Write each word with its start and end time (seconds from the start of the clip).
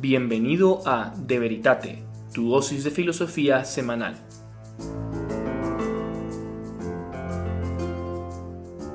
Bienvenido 0.00 0.80
a 0.86 1.14
De 1.14 1.38
Veritate, 1.38 2.02
tu 2.32 2.48
dosis 2.48 2.84
de 2.84 2.90
filosofía 2.90 3.66
semanal. 3.66 4.16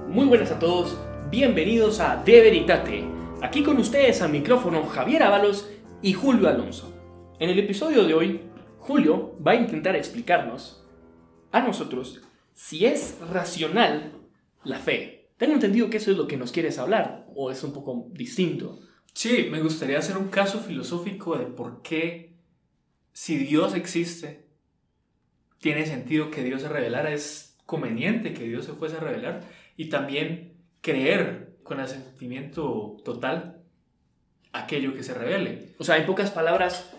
Muy 0.10 0.26
buenas 0.26 0.50
a 0.52 0.58
todos, 0.58 0.98
bienvenidos 1.30 2.00
a 2.00 2.24
De 2.24 2.42
Veritate. 2.42 3.04
Aquí 3.44 3.62
con 3.62 3.78
ustedes 3.78 4.24
al 4.24 4.32
micrófono 4.32 4.84
Javier 4.88 5.22
Ábalos 5.22 5.70
y 6.02 6.14
Julio 6.14 6.50
Alonso. 6.50 6.92
En 7.38 7.52
el 7.52 7.60
episodio 7.60 8.04
de 8.04 8.14
hoy, 8.16 8.42
Julio 8.80 9.38
va 9.46 9.52
a 9.52 9.58
intentar 9.58 9.96
explicarnos 9.96 10.88
a 11.52 11.62
nosotros 11.62 12.24
si 12.52 12.88
es 12.88 13.20
racional 13.32 14.12
la 14.64 14.80
fe. 14.80 15.30
Tengo 15.38 15.54
entendido 15.54 15.88
que 15.92 15.98
eso 15.98 16.10
es 16.10 16.18
lo 16.18 16.26
que 16.26 16.38
nos 16.38 16.52
quieres 16.52 16.80
hablar, 16.80 17.28
o 17.36 17.52
es 17.52 17.64
un 17.64 17.74
poco 17.74 18.08
distinto. 18.12 18.80
Sí, 19.16 19.48
me 19.50 19.62
gustaría 19.62 19.98
hacer 19.98 20.18
un 20.18 20.28
caso 20.28 20.60
filosófico 20.60 21.38
de 21.38 21.46
por 21.46 21.82
qué, 21.82 22.34
si 23.14 23.38
Dios 23.38 23.74
existe, 23.74 24.46
tiene 25.60 25.86
sentido 25.86 26.30
que 26.30 26.44
Dios 26.44 26.62
se 26.62 26.68
revelara, 26.68 27.14
es 27.14 27.58
conveniente 27.66 28.34
que 28.34 28.44
Dios 28.44 28.66
se 28.66 28.74
fuese 28.74 28.98
a 28.98 29.00
revelar, 29.00 29.42
y 29.78 29.88
también 29.88 30.58
creer 30.82 31.56
con 31.64 31.80
asentimiento 31.80 32.98
total 33.06 33.64
aquello 34.52 34.94
que 34.94 35.04
se 35.04 35.14
revele. 35.14 35.76
O 35.80 35.86
sea, 35.86 35.96
en 35.96 36.06
pocas 36.06 36.32
palabras, 36.32 36.94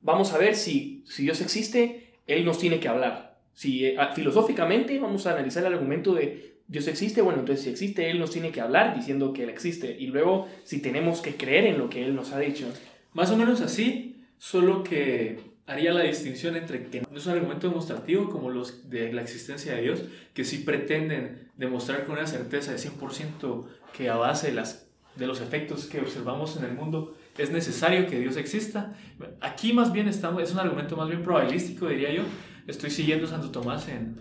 vamos 0.00 0.32
a 0.32 0.38
ver 0.38 0.56
si, 0.56 1.04
si 1.06 1.24
Dios 1.24 1.42
existe, 1.42 2.14
Él 2.26 2.46
nos 2.46 2.58
tiene 2.58 2.80
que 2.80 2.88
hablar. 2.88 3.42
Si 3.52 3.84
eh, 3.84 3.98
filosóficamente 4.14 4.98
vamos 4.98 5.26
a 5.26 5.32
analizar 5.32 5.66
el 5.66 5.74
argumento 5.74 6.14
de 6.14 6.57
Dios 6.68 6.86
existe, 6.86 7.22
bueno, 7.22 7.40
entonces 7.40 7.64
si 7.64 7.70
existe, 7.70 8.10
Él 8.10 8.18
nos 8.18 8.30
tiene 8.30 8.52
que 8.52 8.60
hablar 8.60 8.94
diciendo 8.94 9.32
que 9.32 9.44
Él 9.44 9.48
existe. 9.48 9.96
Y 9.98 10.08
luego, 10.08 10.46
si 10.64 10.80
tenemos 10.80 11.22
que 11.22 11.34
creer 11.34 11.66
en 11.66 11.78
lo 11.78 11.88
que 11.88 12.04
Él 12.04 12.14
nos 12.14 12.32
ha 12.32 12.38
dicho. 12.38 12.66
Más 13.14 13.30
o 13.30 13.36
menos 13.36 13.62
así, 13.62 14.22
solo 14.36 14.84
que 14.84 15.40
haría 15.66 15.92
la 15.92 16.02
distinción 16.02 16.56
entre 16.56 16.86
que 16.86 17.00
no 17.00 17.18
es 17.18 17.26
un 17.26 17.32
argumento 17.32 17.68
demostrativo 17.68 18.28
como 18.28 18.50
los 18.50 18.88
de 18.90 19.12
la 19.12 19.22
existencia 19.22 19.74
de 19.74 19.82
Dios, 19.82 20.02
que 20.34 20.44
sí 20.44 20.58
pretenden 20.58 21.48
demostrar 21.56 22.04
con 22.04 22.16
una 22.16 22.26
certeza 22.26 22.72
de 22.72 22.78
100% 22.78 23.64
que 23.92 24.10
a 24.10 24.16
base 24.16 24.48
de, 24.48 24.54
las, 24.54 24.88
de 25.16 25.26
los 25.26 25.40
efectos 25.40 25.86
que 25.86 26.00
observamos 26.00 26.56
en 26.58 26.64
el 26.64 26.72
mundo 26.72 27.16
es 27.38 27.50
necesario 27.50 28.06
que 28.06 28.18
Dios 28.18 28.36
exista. 28.36 28.94
Aquí 29.40 29.72
más 29.72 29.92
bien 29.92 30.08
estamos, 30.08 30.42
es 30.42 30.52
un 30.52 30.58
argumento 30.58 30.96
más 30.96 31.08
bien 31.08 31.22
probabilístico, 31.22 31.88
diría 31.88 32.12
yo. 32.12 32.24
Estoy 32.66 32.90
siguiendo 32.90 33.26
Santo 33.26 33.50
Tomás 33.50 33.88
en 33.88 34.16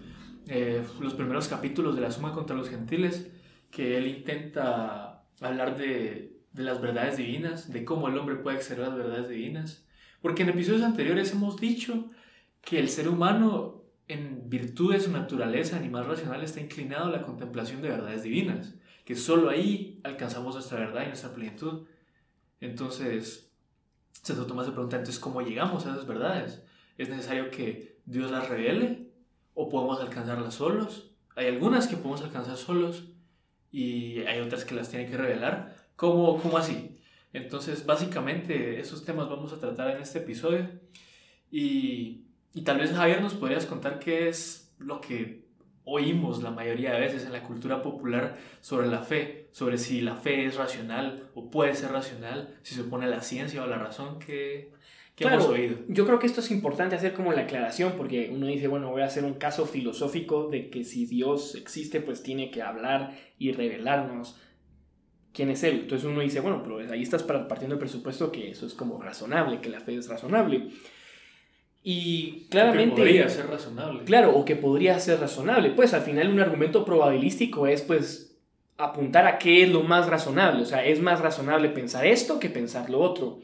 eh, 0.48 0.84
los 1.00 1.14
primeros 1.14 1.48
capítulos 1.48 1.95
de 1.95 2.02
la 2.02 2.12
Suma 2.12 2.34
contra 2.34 2.56
los 2.56 2.70
Gentiles, 2.70 3.30
que 3.72 3.98
él 3.98 4.08
intenta 4.08 5.23
hablar 5.42 5.78
de, 5.78 6.38
de 6.54 6.64
las 6.64 6.81
verdades 6.81 7.17
divinas, 7.17 7.72
de 7.72 7.86
cómo 7.86 8.08
el 8.08 8.17
hombre 8.17 8.36
puede 8.36 8.58
acceder 8.58 8.80
las 8.80 8.95
verdades 8.95 9.30
divinas. 9.30 9.86
Porque 10.22 10.44
en 10.44 10.50
episodios 10.50 10.84
anteriores 10.84 11.31
hemos 11.31 11.59
dicho 11.59 12.09
que 12.62 12.80
el 12.80 12.89
ser 12.89 13.08
humano, 13.08 13.84
en 14.08 14.50
virtud 14.50 14.94
de 14.94 15.00
su 15.00 15.12
naturaleza 15.12 15.78
animal 15.78 16.08
racional, 16.08 16.44
está 16.44 16.59
inclinado 16.59 17.06
a 17.06 17.11
la 17.11 17.22
contemplación 17.22 17.82
de 17.82 17.89
verdades 17.89 18.23
divinas, 18.23 18.73
que 19.06 19.16
solo 19.16 19.50
ahí 19.50 20.02
alcanzamos 20.04 20.56
nuestra 20.56 20.80
verdad 20.80 21.04
y 21.04 21.08
nuestra 21.08 21.34
plenitud. 21.34 21.86
Entonces, 22.59 23.52
Santo 24.11 24.45
Tomás 24.45 24.66
se 24.66 24.72
pregunta 24.72 24.98
entonces 24.98 25.20
cómo 25.20 25.42
llegamos 25.42 25.86
a 25.86 25.92
esas 25.92 26.08
verdades. 26.08 26.64
¿Es 26.98 27.09
necesario 27.09 27.52
que 27.52 28.00
Dios 28.06 28.32
las 28.32 28.50
revele? 28.50 29.06
O 29.59 29.69
podemos 29.69 30.00
alcanzarlas 30.00 30.53
solos. 30.53 31.09
Hay 31.36 31.47
algunas 31.47 31.88
que 31.88 31.97
podemos 31.97 32.22
alcanzar 32.22 32.58
solos 32.58 33.05
y 33.72 34.19
hay 34.19 34.39
otras 34.39 34.64
que 34.64 34.75
las 34.75 34.89
tienen 34.89 35.09
que 35.09 35.17
revelar. 35.17 35.75
¿Cómo, 35.95 36.39
cómo 36.39 36.59
así? 36.59 37.02
Entonces, 37.33 37.83
básicamente, 37.83 38.80
esos 38.80 39.03
temas 39.03 39.27
vamos 39.27 39.52
a 39.53 39.59
tratar 39.59 39.95
en 39.95 40.02
este 40.03 40.19
episodio. 40.19 40.69
Y, 41.49 42.27
y 42.53 42.61
tal 42.61 42.77
vez, 42.77 42.91
Javier, 42.91 43.19
nos 43.19 43.33
podrías 43.33 43.66
contar 43.66 43.97
qué 43.97 44.30
es 44.30 44.75
lo 44.77 45.02
que 45.02 45.47
oímos 45.86 46.44
la 46.44 46.52
mayoría 46.52 46.94
de 46.94 46.99
veces 46.99 47.25
en 47.25 47.33
la 47.33 47.42
cultura 47.42 47.82
popular 47.82 48.37
sobre 48.61 48.87
la 48.87 49.02
fe, 49.02 49.49
sobre 49.53 49.80
si 49.80 50.02
la 50.02 50.17
fe 50.17 50.45
es 50.45 50.55
racional 50.55 51.32
o 51.33 51.49
puede 51.49 51.73
ser 51.73 51.92
racional, 51.92 52.59
si 52.61 52.76
se 52.76 52.82
opone 52.82 53.08
la 53.08 53.21
ciencia 53.21 53.64
o 53.64 53.67
la 53.67 53.80
razón, 53.80 54.20
que 55.17 55.23
claro, 55.23 55.52
Yo 55.88 56.05
creo 56.05 56.20
que 56.20 56.28
esto 56.28 56.42
es 56.42 56.52
importante 56.52 56.95
hacer 56.95 57.14
como 57.14 57.33
la 57.33 57.42
aclaración, 57.42 57.94
porque 57.98 58.30
uno 58.32 58.45
dice, 58.45 58.67
bueno, 58.67 58.92
voy 58.92 59.02
a 59.02 59.08
hacer 59.08 59.26
un 59.26 59.33
caso 59.33 59.66
filosófico 59.66 60.48
de 60.48 60.70
que 60.70 60.83
si 60.83 61.08
Dios 61.08 61.55
existe, 61.55 62.02
pues 62.02 62.22
tiene 62.22 62.52
que 62.52 62.61
hablar 62.61 63.17
y 63.39 63.52
revelarnos 63.52 64.39
quién 65.33 65.50
es 65.50 65.64
Él. 65.64 65.80
Entonces 65.82 66.08
uno 66.08 66.22
dice, 66.22 66.39
bueno, 66.39 66.61
pero 66.61 66.77
ahí 66.94 67.02
estás 67.02 67.23
partiendo 67.23 67.73
del 67.73 67.80
presupuesto 67.80 68.32
que 68.32 68.52
eso 68.52 68.67
es 68.67 68.76
como 68.76 69.02
razonable, 69.02 69.60
que 69.60 69.70
la 69.70 69.80
fe 69.80 69.95
es 69.95 70.08
razonable. 70.08 70.67
Y 71.82 72.45
claramente... 72.52 72.94
que 72.94 73.02
podría 73.02 73.27
ser 73.27 73.48
razonable. 73.48 74.04
Claro, 74.04 74.36
o 74.36 74.45
que 74.45 74.56
podría 74.56 75.00
ser 75.00 75.20
razonable. 75.20 75.72
Pues 75.72 75.95
al 75.95 76.04
final 76.04 76.30
un 76.30 76.42
argumento 76.42 76.86
probabilístico 76.86 77.66
es 77.66 77.82
pues 77.82 78.38
apuntar 78.77 79.26
a 79.26 79.39
qué 79.39 79.64
es 79.64 79.70
lo 79.72 79.82
más 79.82 80.06
razonable. 80.06 80.61
O 80.61 80.66
sea, 80.67 80.86
es 80.86 81.00
más 81.00 81.22
razonable 81.22 81.70
pensar 81.70 82.06
esto 82.06 82.39
que 82.39 82.52
pensar 82.52 82.92
lo 82.92 83.00
otro. 83.00 83.39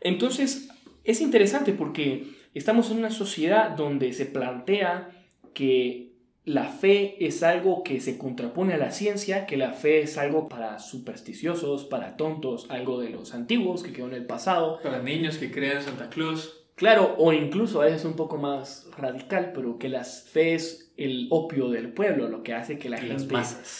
Entonces, 0.00 0.69
es 1.04 1.20
interesante 1.20 1.72
porque 1.72 2.26
estamos 2.54 2.90
en 2.90 2.98
una 2.98 3.10
sociedad 3.10 3.70
donde 3.70 4.12
se 4.12 4.26
plantea 4.26 5.10
que 5.54 6.10
la 6.44 6.64
fe 6.64 7.24
es 7.24 7.42
algo 7.42 7.82
que 7.82 8.00
se 8.00 8.18
contrapone 8.18 8.74
a 8.74 8.78
la 8.78 8.90
ciencia, 8.90 9.46
que 9.46 9.56
la 9.56 9.72
fe 9.72 10.02
es 10.02 10.16
algo 10.18 10.48
para 10.48 10.78
supersticiosos, 10.78 11.84
para 11.84 12.16
tontos, 12.16 12.66
algo 12.70 13.00
de 13.00 13.10
los 13.10 13.34
antiguos 13.34 13.82
que 13.82 13.92
quedó 13.92 14.08
en 14.08 14.14
el 14.14 14.26
pasado. 14.26 14.80
Para 14.82 15.02
niños 15.02 15.36
que 15.36 15.50
creen 15.50 15.78
en 15.78 15.82
Santa 15.82 16.08
Claus. 16.08 16.56
Claro, 16.74 17.14
o 17.18 17.34
incluso 17.34 17.82
a 17.82 17.84
veces 17.84 18.06
un 18.06 18.14
poco 18.14 18.38
más 18.38 18.88
radical, 18.96 19.52
pero 19.54 19.78
que 19.78 19.90
la 19.90 20.02
fe 20.02 20.54
es 20.54 20.92
el 20.96 21.26
opio 21.30 21.68
del 21.68 21.92
pueblo, 21.92 22.28
lo 22.28 22.42
que 22.42 22.54
hace 22.54 22.78
que 22.78 22.88
la 22.88 22.96
gente... 22.96 23.34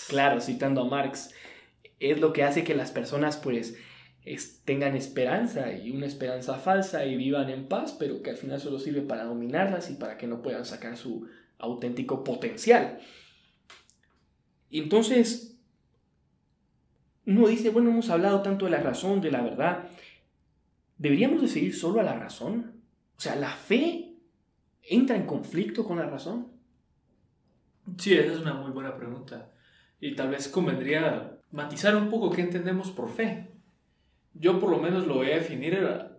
Claro, 0.08 0.40
citando 0.42 0.82
a 0.82 0.84
Marx, 0.84 1.34
es 1.98 2.20
lo 2.20 2.34
que 2.34 2.44
hace 2.44 2.62
que 2.62 2.74
las 2.74 2.92
personas 2.92 3.38
pues 3.38 3.78
tengan 4.64 4.96
esperanza 4.96 5.72
y 5.72 5.90
una 5.90 6.06
esperanza 6.06 6.58
falsa 6.58 7.04
y 7.06 7.16
vivan 7.16 7.48
en 7.48 7.68
paz, 7.68 7.96
pero 7.98 8.22
que 8.22 8.30
al 8.30 8.36
final 8.36 8.60
solo 8.60 8.78
sirve 8.78 9.00
para 9.02 9.24
dominarlas 9.24 9.90
y 9.90 9.94
para 9.94 10.18
que 10.18 10.26
no 10.26 10.42
puedan 10.42 10.64
sacar 10.64 10.96
su 10.96 11.26
auténtico 11.58 12.22
potencial. 12.22 13.00
Entonces, 14.70 15.58
uno 17.26 17.48
dice, 17.48 17.70
bueno, 17.70 17.90
hemos 17.90 18.10
hablado 18.10 18.42
tanto 18.42 18.66
de 18.66 18.72
la 18.72 18.80
razón, 18.80 19.20
de 19.20 19.30
la 19.30 19.42
verdad, 19.42 19.88
¿deberíamos 20.98 21.40
de 21.42 21.48
seguir 21.48 21.74
solo 21.74 22.00
a 22.00 22.04
la 22.04 22.18
razón? 22.18 22.82
O 23.16 23.20
sea, 23.20 23.36
¿la 23.36 23.50
fe 23.50 24.16
entra 24.82 25.16
en 25.16 25.26
conflicto 25.26 25.84
con 25.84 25.98
la 25.98 26.06
razón? 26.06 26.48
Sí, 27.98 28.14
esa 28.14 28.34
es 28.34 28.40
una 28.40 28.54
muy 28.54 28.70
buena 28.70 28.96
pregunta. 28.96 29.50
Y 29.98 30.14
tal 30.14 30.28
vez 30.28 30.48
convendría 30.48 31.38
matizar 31.50 31.96
un 31.96 32.08
poco 32.10 32.30
qué 32.30 32.42
entendemos 32.42 32.90
por 32.90 33.10
fe 33.10 33.49
yo 34.34 34.60
por 34.60 34.70
lo 34.70 34.78
menos 34.78 35.06
lo 35.06 35.14
voy 35.14 35.30
a 35.30 35.36
definir 35.36 35.78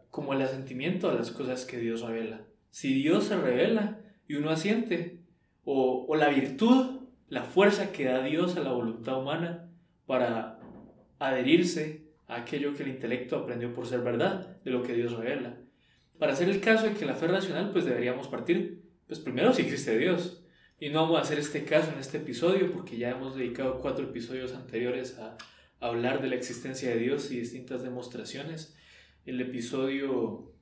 como 0.09 0.33
el 0.33 0.41
asentimiento 0.41 1.09
a 1.09 1.13
las 1.13 1.31
cosas 1.31 1.65
que 1.65 1.77
Dios 1.77 2.01
revela. 2.01 2.41
Si 2.69 2.93
Dios 2.93 3.25
se 3.25 3.37
revela 3.37 3.99
y 4.27 4.35
uno 4.35 4.49
asiente, 4.49 5.19
o, 5.63 6.05
o 6.07 6.15
la 6.15 6.29
virtud, 6.29 7.01
la 7.27 7.43
fuerza 7.43 7.91
que 7.91 8.05
da 8.05 8.23
Dios 8.23 8.57
a 8.57 8.61
la 8.61 8.71
voluntad 8.71 9.19
humana 9.19 9.69
para 10.05 10.59
adherirse 11.19 12.07
a 12.27 12.37
aquello 12.37 12.73
que 12.73 12.83
el 12.83 12.89
intelecto 12.89 13.37
aprendió 13.37 13.73
por 13.73 13.87
ser 13.87 14.01
verdad, 14.01 14.57
de 14.63 14.71
lo 14.71 14.83
que 14.83 14.93
Dios 14.93 15.13
revela. 15.13 15.57
Para 16.17 16.33
hacer 16.33 16.49
el 16.49 16.61
caso 16.61 16.85
de 16.85 16.93
que 16.93 17.05
la 17.05 17.15
fe 17.15 17.27
racional, 17.27 17.71
pues 17.71 17.85
deberíamos 17.85 18.27
partir, 18.27 18.83
pues 19.07 19.19
primero 19.19 19.53
si 19.53 19.63
existe 19.63 19.97
Dios. 19.97 20.43
Y 20.79 20.89
no 20.89 21.03
vamos 21.03 21.19
a 21.19 21.21
hacer 21.21 21.39
este 21.39 21.63
caso 21.63 21.91
en 21.91 21.99
este 21.99 22.17
episodio 22.17 22.71
porque 22.71 22.97
ya 22.97 23.11
hemos 23.11 23.35
dedicado 23.35 23.79
cuatro 23.79 24.05
episodios 24.05 24.53
anteriores 24.53 25.17
a, 25.19 25.37
hablar 25.81 26.21
de 26.21 26.29
la 26.29 26.35
existencia 26.35 26.91
de 26.91 26.99
Dios 26.99 27.31
y 27.31 27.39
distintas 27.39 27.83
demostraciones. 27.83 28.75
El 29.25 29.41
episodio 29.41 30.53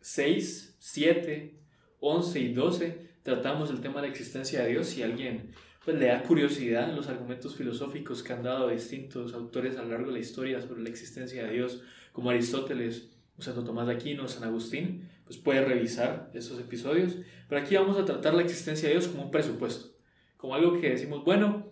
6, 0.00 0.76
7, 0.78 1.60
11 2.00 2.40
y 2.40 2.52
12 2.54 3.10
tratamos 3.22 3.70
el 3.70 3.80
tema 3.80 4.00
de 4.00 4.08
la 4.08 4.12
existencia 4.12 4.62
de 4.62 4.70
Dios. 4.70 4.88
Si 4.88 5.02
alguien 5.02 5.52
pues, 5.84 5.98
le 5.98 6.06
da 6.06 6.22
curiosidad 6.22 6.88
en 6.88 6.96
los 6.96 7.08
argumentos 7.08 7.54
filosóficos 7.54 8.22
que 8.22 8.32
han 8.32 8.42
dado 8.42 8.68
distintos 8.68 9.34
autores 9.34 9.76
a 9.76 9.82
lo 9.82 9.90
largo 9.90 10.06
de 10.06 10.14
la 10.14 10.18
historia 10.18 10.60
sobre 10.62 10.82
la 10.82 10.88
existencia 10.88 11.44
de 11.44 11.52
Dios, 11.52 11.82
como 12.12 12.30
Aristóteles, 12.30 13.10
Santo 13.38 13.62
Tomás 13.62 13.86
de 13.86 13.94
Aquino, 13.94 14.26
San 14.26 14.44
Agustín, 14.44 15.08
pues 15.24 15.36
puede 15.38 15.64
revisar 15.64 16.30
esos 16.32 16.58
episodios. 16.58 17.16
Pero 17.48 17.60
aquí 17.60 17.74
vamos 17.76 17.98
a 17.98 18.06
tratar 18.06 18.32
la 18.32 18.42
existencia 18.42 18.88
de 18.88 18.94
Dios 18.94 19.08
como 19.08 19.24
un 19.24 19.30
presupuesto, 19.30 19.94
como 20.38 20.54
algo 20.54 20.80
que 20.80 20.90
decimos, 20.90 21.24
bueno, 21.24 21.70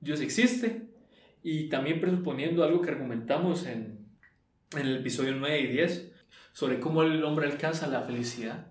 Dios 0.00 0.20
existe, 0.20 0.85
y 1.48 1.68
también 1.68 2.00
presuponiendo 2.00 2.64
algo 2.64 2.82
que 2.82 2.90
argumentamos 2.90 3.66
en, 3.66 4.04
en 4.72 4.80
el 4.80 4.96
episodio 4.96 5.32
9 5.36 5.60
y 5.60 5.66
10 5.68 6.12
sobre 6.52 6.80
cómo 6.80 7.04
el 7.04 7.22
hombre 7.22 7.46
alcanza 7.46 7.86
la 7.86 8.02
felicidad. 8.02 8.66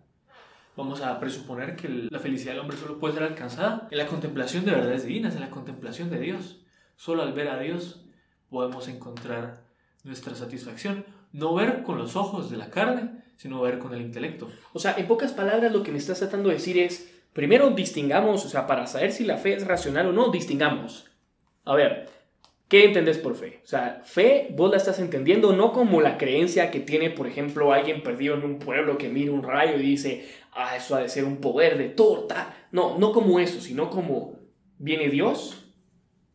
Vamos 0.75 0.99
a 0.99 1.17
presuponer 1.21 1.77
que 1.77 1.87
la 1.87 2.19
felicidad 2.19 2.51
del 2.51 2.59
hombre 2.59 2.75
solo 2.75 2.99
puede 2.99 3.13
ser 3.13 3.23
alcanzada 3.23 3.87
en 3.89 3.97
la 3.97 4.07
contemplación 4.07 4.65
de 4.65 4.71
verdades 4.71 5.05
divinas, 5.05 5.35
en 5.35 5.39
la 5.39 5.51
contemplación 5.51 6.09
de 6.09 6.19
Dios. 6.19 6.65
Solo 6.97 7.23
al 7.23 7.31
ver 7.31 7.47
a 7.47 7.59
Dios 7.59 8.03
podemos 8.49 8.89
encontrar 8.89 9.63
nuestra 10.03 10.35
satisfacción. 10.35 11.05
no 11.31 11.55
ver 11.55 11.81
con 11.81 11.97
los 11.97 12.17
ojos 12.17 12.51
de 12.51 12.57
la 12.57 12.71
carne, 12.71 13.23
sino 13.37 13.61
ver 13.61 13.79
con 13.79 13.93
el 13.93 14.01
intelecto. 14.01 14.49
O 14.73 14.79
sea, 14.79 14.95
en 14.97 15.07
pocas 15.07 15.31
palabras 15.31 15.71
lo 15.71 15.81
que 15.81 15.93
me 15.93 15.97
estás 15.97 16.19
tratando 16.19 16.49
de 16.49 16.55
decir 16.55 16.77
es, 16.77 17.23
primero 17.31 17.69
distingamos, 17.69 18.45
o 18.45 18.49
sea, 18.49 18.67
para 18.67 18.85
saber 18.85 19.13
si 19.13 19.23
la 19.23 19.37
fe 19.37 19.53
es 19.53 19.65
racional 19.65 20.07
o 20.07 20.11
no, 20.11 20.29
distingamos. 20.29 21.09
A 21.63 21.73
ver, 21.73 22.14
¿qué 22.67 22.85
entendés 22.85 23.17
por 23.17 23.35
fe? 23.35 23.61
O 23.63 23.67
sea, 23.67 24.01
fe 24.03 24.47
vos 24.51 24.71
la 24.71 24.77
estás 24.77 24.99
entendiendo 24.99 25.55
no 25.55 25.71
como 25.71 26.01
la 26.01 26.17
creencia 26.17 26.71
que 26.71 26.79
tiene, 26.79 27.09
por 27.09 27.27
ejemplo, 27.27 27.73
alguien 27.73 28.03
perdido 28.03 28.35
en 28.35 28.43
un 28.43 28.59
pueblo 28.59 28.97
que 28.97 29.09
mira 29.09 29.31
un 29.31 29.43
rayo 29.43 29.77
y 29.77 29.83
dice, 29.83 30.25
ah, 30.53 30.75
eso 30.75 30.95
ha 30.95 31.01
de 31.01 31.09
ser 31.09 31.25
un 31.25 31.37
poder 31.37 31.77
de 31.77 31.89
torta. 31.89 32.67
No, 32.71 32.97
no 32.97 33.11
como 33.11 33.39
eso, 33.39 33.61
sino 33.61 33.89
como 33.89 34.39
viene 34.77 35.09
Dios, 35.09 35.65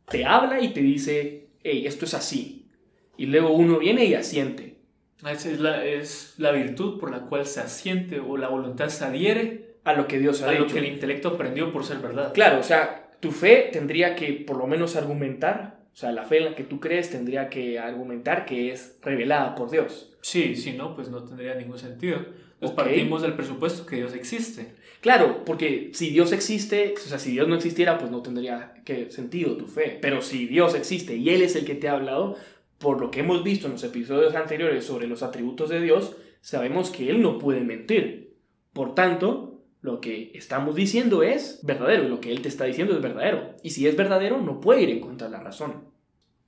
te 0.09 0.25
habla 0.25 0.61
y 0.61 0.73
te 0.73 0.81
dice, 0.81 1.49
hey, 1.62 1.87
esto 1.87 2.05
es 2.05 2.15
así. 2.15 2.69
Y 3.17 3.26
luego 3.26 3.50
uno 3.50 3.79
viene 3.79 4.05
y 4.06 4.15
asiente. 4.15 4.79
Esa 5.19 5.50
es 5.50 5.61
la, 5.61 5.85
es 5.85 6.35
la 6.38 6.53
virtud 6.53 6.99
por 6.99 7.11
la 7.11 7.21
cual 7.26 7.44
se 7.44 7.61
asiente 7.61 8.21
o 8.21 8.38
la 8.38 8.49
voluntad 8.49 8.88
se 8.88 9.05
adhiere 9.05 9.76
a 9.85 9.93
lo 9.93 10.06
que 10.06 10.19
Dios 10.19 10.43
ha 10.43 10.49
a 10.49 10.50
dicho. 10.53 10.65
lo 10.65 10.71
que 10.73 10.79
el 10.79 10.87
intelecto 10.87 11.29
aprendió 11.29 11.71
por 11.71 11.85
ser 11.85 11.99
verdad. 11.99 12.33
Claro, 12.33 12.61
o 12.61 12.62
sea, 12.62 13.11
tu 13.21 13.31
fe 13.31 13.69
tendría 13.73 14.15
que 14.15 14.33
por 14.33 14.56
lo 14.56 14.67
menos 14.67 14.97
argumentar, 14.97 15.80
o 15.93 15.97
sea, 15.97 16.13
la 16.13 16.25
fe 16.25 16.39
en 16.39 16.45
la 16.47 16.55
que 16.55 16.65
tú 16.65 16.81
crees 16.81 17.11
tendría 17.11 17.51
que 17.51 17.79
argumentar 17.79 18.47
que 18.47 18.73
es 18.73 18.99
revelada 19.03 19.55
por 19.55 19.71
Dios. 19.71 20.13
Sí, 20.23 20.57
si 20.57 20.73
no, 20.73 20.95
pues 20.95 21.09
no 21.09 21.25
tendría 21.25 21.55
ningún 21.55 21.79
sentido. 21.79 22.25
Nos 22.61 22.73
partimos 22.73 23.23
del 23.23 23.35
presupuesto 23.35 23.87
que 23.87 23.97
Dios 23.97 24.15
existe. 24.15 24.75
Claro, 25.01 25.45
porque 25.47 25.91
si 25.95 26.11
Dios 26.11 26.33
existe, 26.33 26.95
o 26.95 26.99
sea, 26.99 27.19
si 27.19 27.33
Dios 27.33 27.49
no 27.49 27.55
existiera, 27.55 27.97
pues 27.99 28.11
no 28.11 28.21
tendría 28.21 28.75
que 28.85 29.11
sentido 29.11 29.57
tu 29.57 29.67
fe. 29.67 29.99
Pero 30.01 30.21
si 30.21 30.47
Dios 30.47 30.75
existe 30.75 31.17
y 31.17 31.31
Él 31.31 31.43
es 31.43 31.57
el 31.57 31.65
que 31.65 31.75
te 31.75 31.89
ha 31.89 31.93
hablado, 31.93 32.37
por 32.79 33.01
lo 33.01 33.11
que 33.11 33.21
hemos 33.21 33.43
visto 33.43 33.67
en 33.67 33.75
los 33.75 33.85
episodios 33.85 34.35
anteriores 34.35 34.85
sobre 34.85 35.07
los 35.07 35.23
atributos 35.23 35.71
de 35.71 35.81
Dios, 35.81 36.17
sabemos 36.43 36.91
que 36.91 37.09
Él 37.09 37.23
no 37.23 37.39
puede 37.39 37.63
mentir. 37.63 38.37
Por 38.75 38.95
tanto, 38.95 39.50
lo 39.82 40.00
que 40.00 40.32
estamos 40.35 40.75
diciendo 40.75 41.23
es 41.23 41.61
verdadero 41.62 42.05
y 42.05 42.09
lo 42.09 42.21
que 42.21 42.31
Él 42.31 42.43
te 42.43 42.49
está 42.49 42.65
diciendo 42.65 42.94
es 42.94 43.03
verdadero. 43.03 43.56
Y 43.62 43.71
si 43.71 43.87
es 43.87 43.97
verdadero, 43.97 44.41
no 44.41 44.61
puede 44.61 44.82
ir 44.82 44.91
en 44.91 45.00
contra 45.00 45.29
de 45.29 45.32
la 45.32 45.43
razón. 45.43 45.85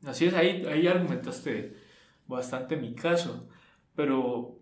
Así 0.04 0.26
es, 0.26 0.34
ahí, 0.34 0.64
ahí 0.66 0.86
argumentaste 0.86 1.76
bastante 2.26 2.76
mi 2.76 2.94
caso. 2.94 3.48
Pero 3.94 4.58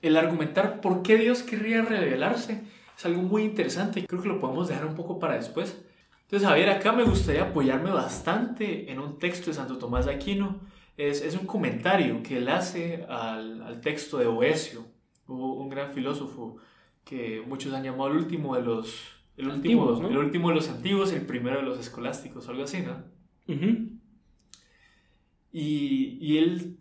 el 0.00 0.16
argumentar 0.16 0.80
por 0.80 1.02
qué 1.02 1.16
Dios 1.16 1.42
querría 1.42 1.82
revelarse 1.82 2.62
es 2.96 3.06
algo 3.06 3.22
muy 3.22 3.42
interesante 3.42 4.04
creo 4.06 4.22
que 4.22 4.28
lo 4.28 4.40
podemos 4.40 4.68
dejar 4.68 4.86
un 4.86 4.94
poco 4.94 5.18
para 5.18 5.34
después. 5.34 5.84
Entonces, 6.22 6.48
Javier, 6.48 6.70
acá 6.70 6.92
me 6.92 7.04
gustaría 7.04 7.42
apoyarme 7.42 7.90
bastante 7.90 8.90
en 8.90 8.98
un 8.98 9.18
texto 9.18 9.50
de 9.50 9.54
Santo 9.54 9.76
Tomás 9.76 10.06
de 10.06 10.14
Aquino. 10.14 10.60
Es, 10.96 11.20
es 11.20 11.34
un 11.34 11.46
comentario 11.46 12.22
que 12.22 12.38
él 12.38 12.48
hace 12.48 13.04
al, 13.08 13.62
al 13.62 13.80
texto 13.80 14.18
de 14.18 14.26
Boecio, 14.26 14.86
Hubo 15.26 15.54
un 15.54 15.68
gran 15.68 15.92
filósofo 15.92 16.58
que 17.04 17.42
muchos 17.46 17.72
han 17.72 17.84
llamado 17.84 18.10
el 18.10 18.16
último 18.18 18.56
de 18.56 18.62
los... 18.62 19.20
El 19.36 19.48
último, 19.48 19.82
Antiguos, 19.82 20.00
¿no? 20.00 20.08
el 20.08 20.18
último 20.18 20.48
de 20.50 20.54
los 20.56 20.68
antiguos, 20.68 21.12
el 21.12 21.24
primero 21.26 21.56
de 21.56 21.62
los 21.62 21.78
escolásticos, 21.78 22.48
algo 22.48 22.64
así, 22.64 22.82
¿no? 22.82 23.02
Y, 25.50 26.18
y 26.20 26.38
él 26.38 26.78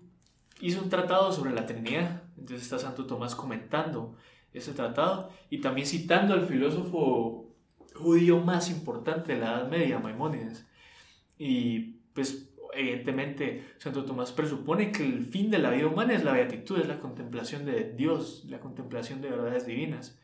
hizo 0.59 0.81
un 0.81 0.89
tratado 0.89 1.31
sobre 1.31 1.53
la 1.53 1.65
Trinidad. 1.65 2.23
Entonces 2.37 2.63
está 2.63 2.77
Santo 2.77 3.05
Tomás 3.05 3.35
comentando 3.35 4.15
ese 4.53 4.73
tratado 4.73 5.29
y 5.49 5.59
también 5.59 5.87
citando 5.87 6.33
al 6.33 6.45
filósofo 6.45 7.55
judío 7.95 8.39
más 8.39 8.69
importante 8.69 9.33
de 9.33 9.39
la 9.39 9.53
Edad 9.53 9.69
Media, 9.69 9.99
Maimónides. 9.99 10.67
Y 11.37 12.01
pues 12.13 12.50
evidentemente 12.73 13.73
Santo 13.77 14.05
Tomás 14.05 14.31
presupone 14.31 14.91
que 14.91 15.03
el 15.03 15.25
fin 15.25 15.49
de 15.51 15.59
la 15.59 15.69
vida 15.69 15.87
humana 15.87 16.13
es 16.13 16.23
la 16.23 16.33
beatitud, 16.33 16.79
es 16.79 16.87
la 16.87 16.99
contemplación 16.99 17.65
de 17.65 17.93
Dios, 17.93 18.45
la 18.47 18.59
contemplación 18.59 19.21
de 19.21 19.29
verdades 19.29 19.65
divinas. 19.65 20.19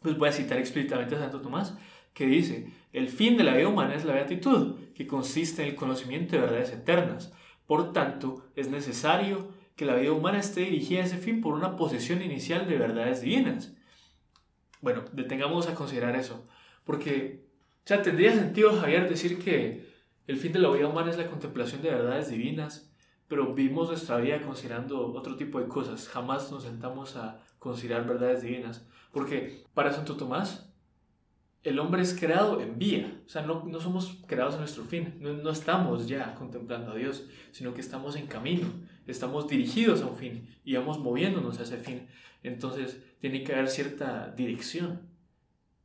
Pues 0.00 0.16
voy 0.18 0.28
a 0.28 0.32
citar 0.32 0.58
explícitamente 0.58 1.14
a 1.14 1.20
Santo 1.20 1.40
Tomás 1.40 1.76
que 2.14 2.26
dice, 2.26 2.70
el 2.92 3.08
fin 3.08 3.36
de 3.36 3.44
la 3.44 3.56
vida 3.56 3.68
humana 3.68 3.94
es 3.94 4.04
la 4.04 4.14
beatitud, 4.14 4.76
que 4.94 5.06
consiste 5.06 5.62
en 5.62 5.70
el 5.70 5.74
conocimiento 5.74 6.36
de 6.36 6.42
verdades 6.42 6.70
eternas. 6.70 7.32
Por 7.66 7.92
tanto, 7.92 8.50
es 8.54 8.68
necesario 8.68 9.48
que 9.76 9.86
la 9.86 9.94
vida 9.94 10.12
humana 10.12 10.38
esté 10.38 10.60
dirigida 10.60 11.00
a 11.00 11.04
ese 11.04 11.16
fin 11.16 11.40
por 11.40 11.54
una 11.54 11.76
posesión 11.76 12.20
inicial 12.20 12.68
de 12.68 12.76
verdades 12.76 13.22
divinas. 13.22 13.72
Bueno, 14.82 15.04
detengamos 15.12 15.68
a 15.68 15.74
considerar 15.74 16.16
eso, 16.16 16.46
porque, 16.84 17.46
o 17.78 17.86
sea, 17.86 18.02
tendría 18.02 18.34
sentido, 18.34 18.78
Javier, 18.78 19.08
decir 19.08 19.38
que 19.38 19.91
el 20.26 20.36
fin 20.36 20.52
de 20.52 20.58
la 20.58 20.70
vida 20.70 20.88
humana 20.88 21.10
es 21.10 21.18
la 21.18 21.28
contemplación 21.28 21.82
de 21.82 21.90
verdades 21.90 22.30
divinas, 22.30 22.92
pero 23.28 23.54
vivimos 23.54 23.88
nuestra 23.88 24.18
vida 24.18 24.42
considerando 24.42 25.12
otro 25.14 25.36
tipo 25.36 25.58
de 25.58 25.68
cosas, 25.68 26.08
jamás 26.08 26.50
nos 26.52 26.64
sentamos 26.64 27.16
a 27.16 27.40
considerar 27.58 28.06
verdades 28.06 28.42
divinas, 28.42 28.86
porque 29.12 29.64
para 29.74 29.92
Santo 29.92 30.16
Tomás, 30.16 30.68
el 31.62 31.78
hombre 31.78 32.02
es 32.02 32.18
creado 32.18 32.60
en 32.60 32.78
vía, 32.78 33.22
o 33.24 33.28
sea, 33.28 33.42
no, 33.42 33.64
no 33.64 33.80
somos 33.80 34.22
creados 34.26 34.54
en 34.54 34.60
nuestro 34.60 34.84
fin, 34.84 35.16
no, 35.20 35.32
no 35.32 35.50
estamos 35.50 36.08
ya 36.08 36.34
contemplando 36.34 36.92
a 36.92 36.96
Dios, 36.96 37.26
sino 37.52 37.72
que 37.72 37.80
estamos 37.80 38.16
en 38.16 38.26
camino, 38.26 38.66
estamos 39.06 39.48
dirigidos 39.48 40.02
a 40.02 40.06
un 40.06 40.16
fin 40.16 40.48
y 40.64 40.74
vamos 40.74 40.98
moviéndonos 40.98 41.58
a 41.60 41.62
ese 41.62 41.78
fin. 41.78 42.08
Entonces, 42.42 43.00
tiene 43.20 43.44
que 43.44 43.52
haber 43.52 43.68
cierta 43.68 44.32
dirección. 44.36 45.11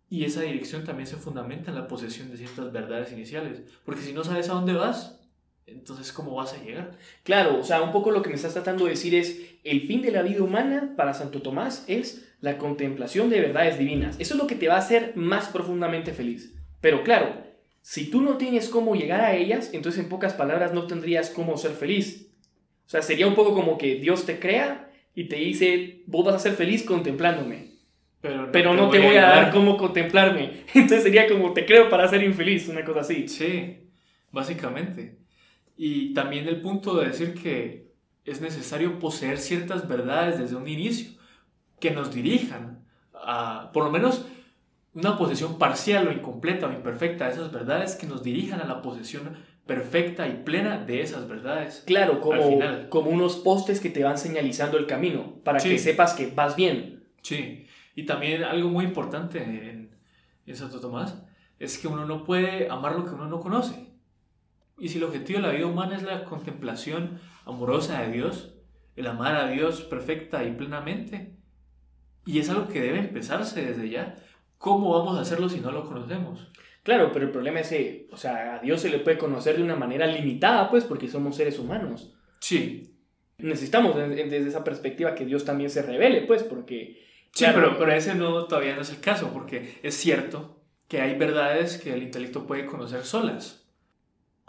Y 0.10 0.24
esa 0.24 0.42
dirección 0.42 0.86
también 0.86 1.08
se 1.08 1.18
fundamenta 1.18 1.72
en 1.72 1.76
la 1.76 1.88
posesión 1.88 2.32
de 2.32 2.38
ciertas 2.38 2.72
verdades 2.72 3.12
iniciales, 3.12 3.62
porque 3.84 4.02
si 4.02 4.14
no 4.14 4.24
sabes 4.24 4.50
a 4.50 4.54
dónde 4.54 4.74
vas, 4.74 5.20
entonces 5.66 6.14
¿cómo 6.14 6.36
vas 6.36 6.54
a 6.54 6.64
llegar? 6.64 6.98
Claro, 7.24 7.60
o 7.60 7.64
sea, 7.64 7.82
un 7.82 7.92
poco 7.92 8.12
lo 8.12 8.22
que 8.22 8.30
me 8.30 8.36
estás 8.36 8.54
tratando 8.54 8.86
de 8.86 8.92
decir 8.92 9.14
es, 9.14 9.42
el 9.66 9.82
fin 9.82 10.02
de 10.02 10.12
la 10.12 10.22
vida 10.22 10.42
humana 10.42 10.94
para 10.96 11.14
Santo 11.14 11.42
Tomás 11.42 11.84
es 11.88 12.26
la 12.40 12.58
contemplación 12.58 13.30
de 13.30 13.42
verdades 13.42 13.78
divinas. 13.78 14.16
Eso 14.20 14.34
es 14.34 14.40
lo 14.40 14.48
que 14.48 14.56
te 14.56 14.70
va 14.70 14.76
a 14.76 14.80
hacer 14.80 15.12
más 15.16 15.50
profundamente 15.50 16.14
feliz. 16.14 16.56
Pero 16.80 17.04
claro, 17.04 17.44
si 17.82 18.10
tú 18.10 18.22
no 18.22 18.38
tienes 18.38 18.70
cómo 18.70 18.96
llegar 18.96 19.22
a 19.22 19.36
ellas, 19.36 19.72
entonces 19.74 20.02
en 20.02 20.10
pocas 20.10 20.34
palabras 20.34 20.74
no 20.74 20.88
tendrías 20.88 21.30
cómo 21.30 21.58
ser 21.58 21.72
feliz. 21.72 22.30
O 22.86 22.90
sea, 22.90 23.02
sería 23.02 23.28
un 23.28 23.36
poco 23.36 23.54
como 23.54 23.78
que 23.78 23.96
Dios 23.96 24.26
te 24.26 24.40
crea 24.40 24.90
y 25.14 25.26
te 25.26 25.36
dice, 25.36 26.04
vos 26.06 26.26
vas 26.26 26.36
a 26.36 26.40
ser 26.40 26.54
feliz 26.54 26.84
contemplándome, 26.84 27.67
Pero 28.22 28.48
no, 28.48 28.52
pero 28.52 28.74
no 28.74 28.90
te 28.90 29.00
voy 29.00 29.16
a 29.16 29.22
dar 29.24 29.52
cómo 29.52 29.78
contemplarme. 29.78 30.64
Entonces 30.74 31.04
sería 31.04 31.28
como, 31.28 31.54
te 31.54 31.66
creo 31.66 31.90
para 31.90 32.08
ser 32.08 32.24
infeliz, 32.24 32.68
una 32.68 32.84
cosa 32.84 33.02
así. 33.02 33.28
Sí, 33.28 33.90
básicamente. 34.32 35.20
Y 35.76 36.14
también 36.14 36.48
el 36.48 36.62
punto 36.62 36.96
de 36.96 37.08
decir 37.08 37.36
que 37.36 37.92
es 38.26 38.42
necesario 38.42 38.98
poseer 39.00 39.38
ciertas 39.38 39.88
verdades 39.88 40.40
desde 40.40 40.56
un 40.56 40.68
inicio 40.68 41.12
que 41.80 41.92
nos 41.92 42.14
dirijan 42.14 42.84
a, 43.14 43.70
por 43.72 43.84
lo 43.86 43.92
menos, 43.92 44.26
una 44.96 45.16
posesión 45.18 45.60
parcial 45.60 46.08
o 46.08 46.12
incompleta 46.12 46.68
o 46.68 46.72
imperfecta 46.74 47.26
de 47.28 47.34
esas 47.34 47.52
verdades 47.52 47.96
que 47.96 48.08
nos 48.08 48.24
dirijan 48.24 48.62
a 48.62 48.66
la 48.66 48.82
posesión 48.82 49.38
perfecta 49.68 50.28
y 50.28 50.42
plena 50.44 50.80
de 50.80 51.02
esas 51.02 51.28
verdades. 51.28 51.84
Claro, 51.86 52.20
como, 52.20 52.60
como 52.90 53.12
unos 53.12 53.36
postes 53.36 53.80
que 53.80 53.90
te 53.92 54.04
van 54.04 54.18
señalizando 54.18 54.78
el 54.78 54.88
camino 54.88 55.36
para 55.44 55.60
Sí. 55.60 55.70
que 55.70 55.78
sepas 55.78 56.14
que 56.14 56.28
vas 56.34 56.56
bien. 56.56 57.04
Sí, 57.22 57.67
y 57.98 58.06
también 58.06 58.44
algo 58.44 58.70
muy 58.70 58.86
importante 58.86 59.42
en, 59.44 59.90
en 60.46 60.56
Santo 60.56 60.80
Tomás 60.80 61.18
es 61.60 61.80
que 61.80 61.88
uno 61.88 62.06
no 62.06 62.24
puede 62.24 62.70
amar 62.70 62.96
lo 62.96 63.04
que 63.06 63.16
uno 63.16 63.28
no 63.28 63.40
conoce. 63.40 63.88
Y 64.78 64.90
si 64.90 65.00
el 65.00 65.06
objetivo 65.06 65.40
de 65.40 65.48
la 65.48 65.54
vida 65.54 65.66
humana 65.66 65.96
es 65.96 66.04
la 66.04 66.24
contemplación 66.24 67.20
amorosa 67.46 68.04
de 68.04 68.12
Dios, 68.12 68.54
el 68.96 69.08
amar 69.08 69.36
a 69.36 69.48
Dios 69.50 69.82
perfecta 69.82 70.44
y 70.44 70.52
plenamente, 70.52 71.34
y 72.26 72.38
es 72.38 72.50
algo 72.52 72.68
que 72.68 72.82
debe 72.82 73.00
empezarse 73.00 73.66
desde 73.66 73.90
ya, 73.90 74.16
¿cómo 74.60 74.92
vamos 74.98 75.18
a 75.18 75.22
hacerlo 75.22 75.50
si 75.50 75.60
no 75.60 75.72
lo 75.72 75.84
conocemos? 75.86 76.48
Claro, 76.84 77.12
pero 77.12 77.26
el 77.26 77.32
problema 77.32 77.62
es 77.62 77.70
que, 77.70 78.08
o 78.12 78.18
sea, 78.18 78.56
a 78.56 78.60
Dios 78.60 78.80
se 78.82 78.90
le 78.90 79.00
puede 79.00 79.18
conocer 79.18 79.58
de 79.58 79.64
una 79.64 79.76
manera 79.76 80.06
limitada, 80.06 80.70
pues, 80.70 80.84
porque 80.86 81.10
somos 81.10 81.36
seres 81.36 81.58
humanos. 81.60 82.14
Sí, 82.40 82.94
Necesitamos 83.40 83.96
de- 83.96 84.08
de- 84.10 84.24
desde 84.26 84.50
esa 84.50 84.64
perspectiva 84.64 85.14
que 85.14 85.26
Dios 85.26 85.46
también 85.46 85.70
se 85.72 85.82
revele, 85.82 86.22
pues, 86.22 86.44
porque... 86.44 87.07
sí, 87.38 87.44
claro, 87.46 87.60
pero, 87.60 87.78
pero 87.78 87.92
ese 87.92 88.16
no, 88.16 88.46
todavía 88.46 88.76
no 88.76 88.82
es 88.82 88.90
el 88.90 89.00
caso, 89.00 89.32
porque 89.32 89.80
es 89.84 89.96
cierto 89.96 90.58
que 90.88 91.02
hay 91.02 91.18
verdades 91.18 91.78
que 91.78 91.94
el 91.94 92.04
intelecto 92.04 92.48
puede 92.48 92.66
conocer 92.66 93.06
solas. 93.06 93.66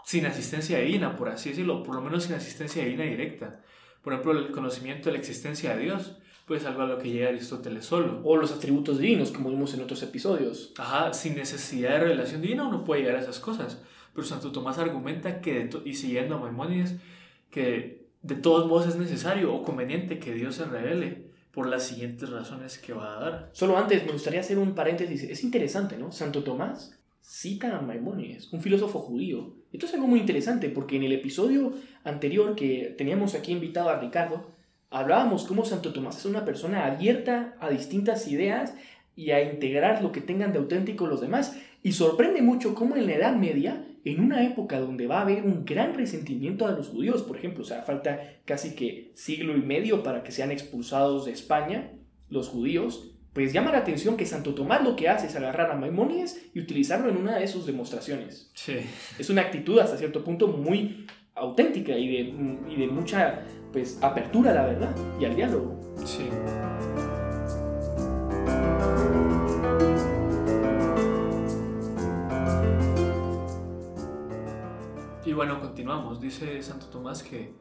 sin 0.05 0.25
asistencia 0.25 0.79
divina, 0.79 1.15
por 1.15 1.29
así 1.29 1.49
decirlo, 1.49 1.83
por 1.83 1.93
lo 1.95 2.01
menos 2.01 2.23
sin 2.23 2.35
asistencia 2.35 2.83
divina 2.83 3.03
directa. 3.03 3.61
Por 4.01 4.13
ejemplo, 4.13 4.31
el 4.39 4.51
conocimiento 4.51 5.09
de 5.09 5.13
la 5.13 5.19
existencia 5.19 5.75
de 5.75 5.83
Dios, 5.83 6.17
pues 6.47 6.65
algo 6.65 6.81
a 6.81 6.87
lo 6.87 6.97
que 6.97 7.11
llega 7.11 7.29
Aristóteles 7.29 7.85
solo. 7.85 8.21
O 8.23 8.37
los 8.37 8.51
atributos 8.51 8.97
divinos, 8.97 9.31
como 9.31 9.49
vimos 9.49 9.73
en 9.75 9.81
otros 9.81 10.01
episodios. 10.01 10.73
Ajá, 10.77 11.13
sin 11.13 11.35
necesidad 11.35 11.91
de 11.91 11.99
revelación 11.99 12.41
divina 12.41 12.67
uno 12.67 12.83
puede 12.83 13.01
llegar 13.01 13.17
a 13.17 13.21
esas 13.21 13.39
cosas. 13.39 13.83
Pero 14.15 14.25
Santo 14.25 14.51
Tomás 14.51 14.79
argumenta 14.79 15.41
que, 15.41 15.69
y 15.85 15.93
siguiendo 15.93 16.35
a 16.35 16.39
Maimónides, 16.39 16.95
que 17.51 18.07
de 18.23 18.35
todos 18.35 18.67
modos 18.67 18.87
es 18.87 18.95
necesario 18.95 19.53
o 19.53 19.63
conveniente 19.63 20.17
que 20.17 20.33
Dios 20.33 20.55
se 20.55 20.65
revele 20.65 21.28
por 21.53 21.67
las 21.67 21.83
siguientes 21.83 22.29
razones 22.29 22.77
que 22.77 22.93
va 22.93 23.17
a 23.17 23.19
dar. 23.19 23.49
Solo 23.53 23.77
antes 23.77 24.05
me 24.05 24.11
gustaría 24.11 24.39
hacer 24.39 24.57
un 24.57 24.75
paréntesis. 24.75 25.23
Es 25.23 25.43
interesante, 25.43 25.97
¿no? 25.97 26.11
Santo 26.11 26.43
Tomás 26.43 26.99
cita 27.21 27.77
a 27.77 27.81
Maimónides, 27.81 28.51
un 28.51 28.61
filósofo 28.61 28.99
judío, 28.99 29.53
Esto 29.71 29.85
es 29.85 29.93
algo 29.93 30.07
muy 30.07 30.19
interesante 30.19 30.69
porque 30.69 30.95
en 30.95 31.03
el 31.03 31.11
episodio 31.11 31.73
anterior 32.03 32.55
que 32.55 32.95
teníamos 32.97 33.35
aquí 33.35 33.51
invitado 33.51 33.89
a 33.89 33.99
Ricardo, 33.99 34.47
hablábamos 34.89 35.45
cómo 35.45 35.63
Santo 35.63 35.93
Tomás 35.93 36.17
es 36.17 36.25
una 36.25 36.43
persona 36.43 36.87
abierta 36.87 37.55
a 37.59 37.69
distintas 37.69 38.27
ideas 38.27 38.73
y 39.15 39.29
a 39.29 39.43
integrar 39.43 40.01
lo 40.01 40.11
que 40.11 40.21
tengan 40.21 40.53
de 40.53 40.59
auténtico 40.59 41.05
los 41.05 41.21
demás. 41.21 41.55
Y 41.83 41.91
sorprende 41.91 42.41
mucho 42.41 42.73
cómo 42.73 42.95
en 42.95 43.05
la 43.05 43.13
Edad 43.13 43.35
Media, 43.35 43.85
en 44.05 44.21
una 44.21 44.45
época 44.45 44.79
donde 44.79 45.07
va 45.07 45.19
a 45.19 45.21
haber 45.21 45.43
un 45.43 45.65
gran 45.65 45.93
resentimiento 45.93 46.65
a 46.65 46.71
los 46.71 46.89
judíos, 46.89 47.23
por 47.23 47.37
ejemplo, 47.37 47.63
o 47.63 47.65
sea, 47.65 47.81
falta 47.81 48.19
casi 48.45 48.75
que 48.75 49.11
siglo 49.15 49.55
y 49.57 49.61
medio 49.61 50.03
para 50.03 50.23
que 50.23 50.31
sean 50.31 50.51
expulsados 50.51 51.25
de 51.25 51.31
España 51.31 51.91
los 52.29 52.49
judíos, 52.49 53.15
pues 53.33 53.53
llama 53.53 53.71
la 53.71 53.79
atención 53.79 54.17
que 54.17 54.25
Santo 54.25 54.53
Tomás 54.53 54.83
lo 54.83 54.95
que 54.95 55.09
hace 55.09 55.27
es 55.27 55.35
agarrar 55.35 55.71
a 55.71 55.75
Maimónides 55.75 56.49
y 56.53 56.59
utilizarlo 56.59 57.09
en 57.09 57.17
una 57.17 57.37
de 57.37 57.47
sus 57.47 57.65
demostraciones. 57.65 58.51
Sí. 58.55 58.77
Es 59.17 59.29
una 59.29 59.41
actitud 59.41 59.79
hasta 59.79 59.97
cierto 59.97 60.23
punto 60.23 60.47
muy 60.47 61.05
auténtica 61.35 61.97
y 61.97 62.07
de, 62.07 62.33
y 62.69 62.75
de 62.75 62.87
mucha 62.87 63.43
pues, 63.71 63.97
apertura 64.01 64.51
a 64.51 64.55
la 64.55 64.65
verdad 64.65 64.95
y 65.19 65.25
al 65.25 65.35
diálogo. 65.35 65.95
Sí. 66.05 66.23
Bueno, 75.39 75.61
continuamos. 75.61 76.19
Dice 76.19 76.61
Santo 76.61 76.87
Tomás 76.87 77.23
que, 77.23 77.53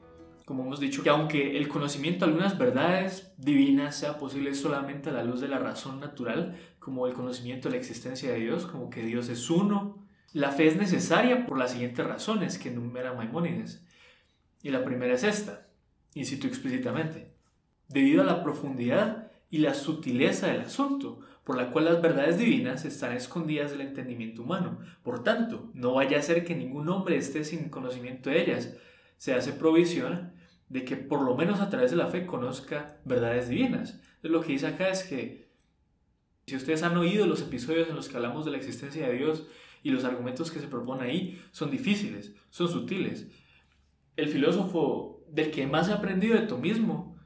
como 0.44 0.64
hemos 0.64 0.80
dicho, 0.80 1.04
que 1.04 1.10
aunque 1.10 1.56
el 1.56 1.68
conocimiento 1.68 2.24
de 2.24 2.32
algunas 2.32 2.58
verdades 2.58 3.32
divinas 3.36 3.94
sea 3.94 4.18
posible 4.18 4.52
solamente 4.56 5.10
a 5.10 5.12
la 5.12 5.22
luz 5.22 5.40
de 5.40 5.46
la 5.46 5.60
razón 5.60 6.00
natural, 6.00 6.58
como 6.80 7.06
el 7.06 7.12
conocimiento 7.12 7.68
de 7.68 7.76
la 7.76 7.78
existencia 7.78 8.32
de 8.32 8.40
Dios, 8.40 8.66
como 8.66 8.90
que 8.90 9.04
Dios 9.04 9.28
es 9.28 9.48
uno, 9.48 10.04
la 10.32 10.50
fe 10.50 10.66
es 10.66 10.76
necesaria 10.76 11.46
por 11.46 11.56
las 11.56 11.70
siguientes 11.70 12.04
razones 12.04 12.58
que 12.58 12.70
enumera 12.70 13.14
Maimónides. 13.14 13.86
Y 14.60 14.70
la 14.70 14.84
primera 14.84 15.14
es 15.14 15.22
esta, 15.22 15.68
y 16.14 16.24
cito 16.24 16.48
explícitamente, 16.48 17.32
debido 17.86 18.22
a 18.22 18.26
la 18.26 18.42
profundidad 18.42 19.30
y 19.50 19.58
la 19.58 19.74
sutileza 19.74 20.48
del 20.48 20.62
asunto, 20.62 21.20
por 21.48 21.56
la 21.56 21.70
cual 21.70 21.86
las 21.86 22.02
verdades 22.02 22.36
divinas 22.36 22.84
están 22.84 23.12
escondidas 23.12 23.70
del 23.70 23.80
entendimiento 23.80 24.42
humano. 24.42 24.80
Por 25.02 25.24
tanto, 25.24 25.70
no 25.72 25.94
vaya 25.94 26.18
a 26.18 26.22
ser 26.22 26.44
que 26.44 26.54
ningún 26.54 26.90
hombre 26.90 27.16
esté 27.16 27.42
sin 27.42 27.70
conocimiento 27.70 28.28
de 28.28 28.42
ellas. 28.42 28.76
Se 29.16 29.32
hace 29.32 29.54
provisión 29.54 30.34
de 30.68 30.84
que 30.84 30.98
por 30.98 31.22
lo 31.22 31.34
menos 31.36 31.60
a 31.60 31.70
través 31.70 31.90
de 31.90 31.96
la 31.96 32.08
fe 32.08 32.26
conozca 32.26 33.00
verdades 33.06 33.48
divinas. 33.48 33.92
Entonces, 33.92 34.30
lo 34.30 34.42
que 34.42 34.52
dice 34.52 34.66
acá 34.66 34.90
es 34.90 35.04
que 35.04 35.48
si 36.46 36.54
ustedes 36.54 36.82
han 36.82 36.98
oído 36.98 37.26
los 37.26 37.40
episodios 37.40 37.88
en 37.88 37.96
los 37.96 38.10
que 38.10 38.18
hablamos 38.18 38.44
de 38.44 38.50
la 38.50 38.58
existencia 38.58 39.08
de 39.08 39.16
Dios 39.16 39.46
y 39.82 39.88
los 39.88 40.04
argumentos 40.04 40.50
que 40.50 40.60
se 40.60 40.68
proponen 40.68 41.06
ahí, 41.06 41.42
son 41.52 41.70
difíciles, 41.70 42.34
son 42.50 42.68
sutiles. 42.68 43.26
El 44.16 44.28
filósofo 44.28 45.24
del 45.30 45.50
que 45.50 45.66
más 45.66 45.88
he 45.88 45.94
aprendido 45.94 46.34
de 46.38 46.46
tomismo, 46.46 47.16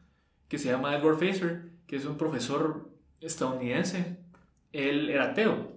que 0.46 0.58
se 0.58 0.68
llama 0.70 0.94
Edward 0.94 1.18
Facer, 1.18 1.72
que 1.88 1.96
es 1.96 2.04
un 2.04 2.16
profesor 2.16 2.91
estadounidense, 3.22 4.18
él 4.72 5.10
era 5.10 5.30
ateo. 5.30 5.72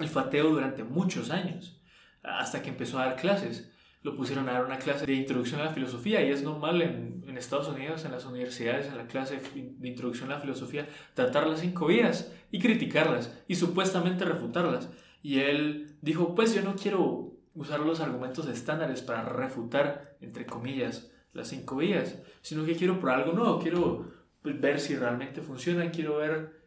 Él 0.00 0.08
fue 0.08 0.22
ateo 0.22 0.50
durante 0.50 0.84
muchos 0.84 1.30
años, 1.30 1.80
hasta 2.22 2.62
que 2.62 2.70
empezó 2.70 2.98
a 2.98 3.06
dar 3.06 3.16
clases. 3.16 3.72
Lo 4.02 4.16
pusieron 4.16 4.48
a 4.48 4.52
dar 4.52 4.64
una 4.64 4.78
clase 4.78 5.06
de 5.06 5.14
introducción 5.14 5.60
a 5.60 5.64
la 5.64 5.72
filosofía 5.72 6.22
y 6.22 6.30
es 6.30 6.42
normal 6.42 6.82
en, 6.82 7.18
Estados 7.38 7.68
Unidos, 7.68 8.04
en 8.04 8.10
las 8.10 8.24
universidades, 8.24 8.88
en 8.88 8.96
la 8.96 9.06
clase 9.06 9.40
de 9.54 9.88
introducción 9.88 10.28
a 10.32 10.34
la 10.34 10.40
filosofía, 10.40 10.88
tratar 11.14 11.46
las 11.46 11.60
cinco 11.60 11.86
vías 11.86 12.32
y 12.50 12.58
criticarlas 12.58 13.32
y 13.46 13.54
supuestamente 13.54 14.24
refutarlas. 14.24 14.90
Y 15.22 15.38
él 15.38 15.96
dijo, 16.02 16.34
pues 16.34 16.52
yo 16.52 16.62
no 16.62 16.74
quiero 16.74 17.38
usar 17.54 17.78
los 17.78 18.00
argumentos 18.00 18.48
estándares 18.48 19.02
para 19.02 19.22
refutar, 19.22 20.16
entre 20.20 20.46
comillas, 20.46 21.12
las 21.32 21.46
cinco 21.46 21.76
vías, 21.76 22.18
sino 22.42 22.64
que 22.64 22.74
quiero 22.74 22.98
por 22.98 23.10
algo 23.10 23.32
nuevo, 23.32 23.60
quiero 23.60 24.17
pues, 24.42 24.60
ver 24.60 24.80
si 24.80 24.96
realmente 24.96 25.40
funcionan, 25.40 25.90
quiero 25.90 26.18
ver, 26.18 26.62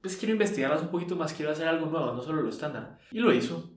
pues 0.00 0.16
quiero 0.16 0.32
investigarlas 0.32 0.82
un 0.82 0.88
poquito 0.88 1.16
más, 1.16 1.32
quiero 1.32 1.52
hacer 1.52 1.68
algo 1.68 1.86
nuevo, 1.86 2.12
no 2.12 2.22
solo 2.22 2.42
lo 2.42 2.48
estándar. 2.48 2.98
Y 3.10 3.20
lo 3.20 3.32
hizo. 3.32 3.70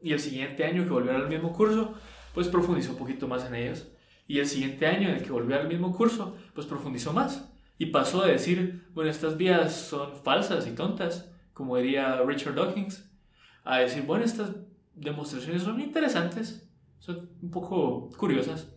Y 0.00 0.12
el 0.12 0.20
siguiente 0.20 0.64
año 0.64 0.84
que 0.84 0.90
volvió 0.90 1.12
al 1.12 1.28
mismo 1.28 1.52
curso, 1.52 1.94
pues 2.34 2.48
profundizó 2.48 2.92
un 2.92 2.98
poquito 2.98 3.26
más 3.26 3.44
en 3.46 3.54
ellos. 3.54 3.88
Y 4.26 4.38
el 4.38 4.46
siguiente 4.46 4.86
año 4.86 5.08
en 5.08 5.16
el 5.16 5.22
que 5.22 5.32
volvió 5.32 5.58
al 5.58 5.68
mismo 5.68 5.94
curso, 5.96 6.36
pues 6.54 6.66
profundizó 6.66 7.12
más. 7.12 7.50
Y 7.78 7.86
pasó 7.86 8.22
de 8.22 8.32
decir, 8.32 8.88
bueno, 8.92 9.10
estas 9.10 9.36
vías 9.36 9.74
son 9.74 10.16
falsas 10.22 10.66
y 10.66 10.72
tontas, 10.72 11.32
como 11.54 11.76
diría 11.76 12.22
Richard 12.22 12.54
Dawkins, 12.54 13.08
a 13.64 13.78
decir, 13.78 14.02
bueno, 14.02 14.24
estas 14.24 14.50
demostraciones 14.94 15.62
son 15.62 15.80
interesantes, 15.80 16.68
son 16.98 17.30
un 17.40 17.50
poco 17.50 18.10
curiosas. 18.16 18.68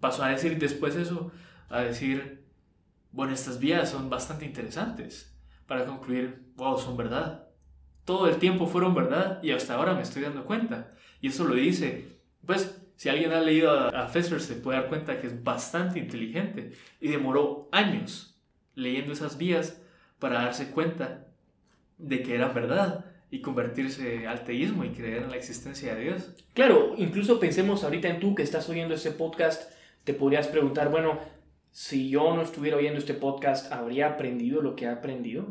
Pasó 0.00 0.22
a 0.22 0.28
decir 0.28 0.58
después 0.58 0.94
eso, 0.94 1.32
a 1.68 1.80
decir, 1.80 2.37
bueno, 3.12 3.32
estas 3.32 3.58
vías 3.58 3.90
son 3.90 4.10
bastante 4.10 4.44
interesantes 4.44 5.34
para 5.66 5.84
concluir, 5.84 6.42
wow, 6.56 6.78
son 6.78 6.96
verdad. 6.96 7.48
Todo 8.04 8.28
el 8.28 8.36
tiempo 8.36 8.66
fueron 8.66 8.94
verdad 8.94 9.42
y 9.42 9.50
hasta 9.50 9.74
ahora 9.74 9.94
me 9.94 10.02
estoy 10.02 10.22
dando 10.22 10.44
cuenta. 10.44 10.92
Y 11.20 11.28
eso 11.28 11.44
lo 11.44 11.54
dice, 11.54 12.18
pues, 12.46 12.80
si 12.96 13.08
alguien 13.08 13.32
ha 13.32 13.40
leído 13.40 13.70
a, 13.70 13.88
a 13.88 14.08
se 14.08 14.54
puede 14.54 14.78
dar 14.78 14.88
cuenta 14.88 15.20
que 15.20 15.26
es 15.26 15.44
bastante 15.44 15.98
inteligente 15.98 16.72
y 17.00 17.08
demoró 17.08 17.68
años 17.70 18.36
leyendo 18.74 19.12
esas 19.12 19.38
vías 19.38 19.80
para 20.18 20.42
darse 20.42 20.70
cuenta 20.70 21.26
de 21.98 22.22
que 22.22 22.34
eran 22.34 22.54
verdad 22.54 23.04
y 23.30 23.40
convertirse 23.40 24.26
al 24.26 24.44
teísmo 24.44 24.84
y 24.84 24.90
creer 24.90 25.24
en 25.24 25.30
la 25.30 25.36
existencia 25.36 25.94
de 25.94 26.02
Dios. 26.02 26.30
Claro, 26.54 26.94
incluso 26.96 27.38
pensemos 27.38 27.84
ahorita 27.84 28.08
en 28.08 28.20
tú 28.20 28.34
que 28.34 28.42
estás 28.42 28.68
oyendo 28.68 28.94
este 28.94 29.10
podcast, 29.10 29.70
te 30.04 30.14
podrías 30.14 30.48
preguntar, 30.48 30.90
bueno, 30.90 31.20
si 31.70 32.10
yo 32.10 32.34
no 32.34 32.42
estuviera 32.42 32.76
oyendo 32.76 32.98
este 32.98 33.14
podcast, 33.14 33.72
¿habría 33.72 34.08
aprendido 34.08 34.62
lo 34.62 34.74
que 34.74 34.86
he 34.86 34.88
aprendido? 34.88 35.44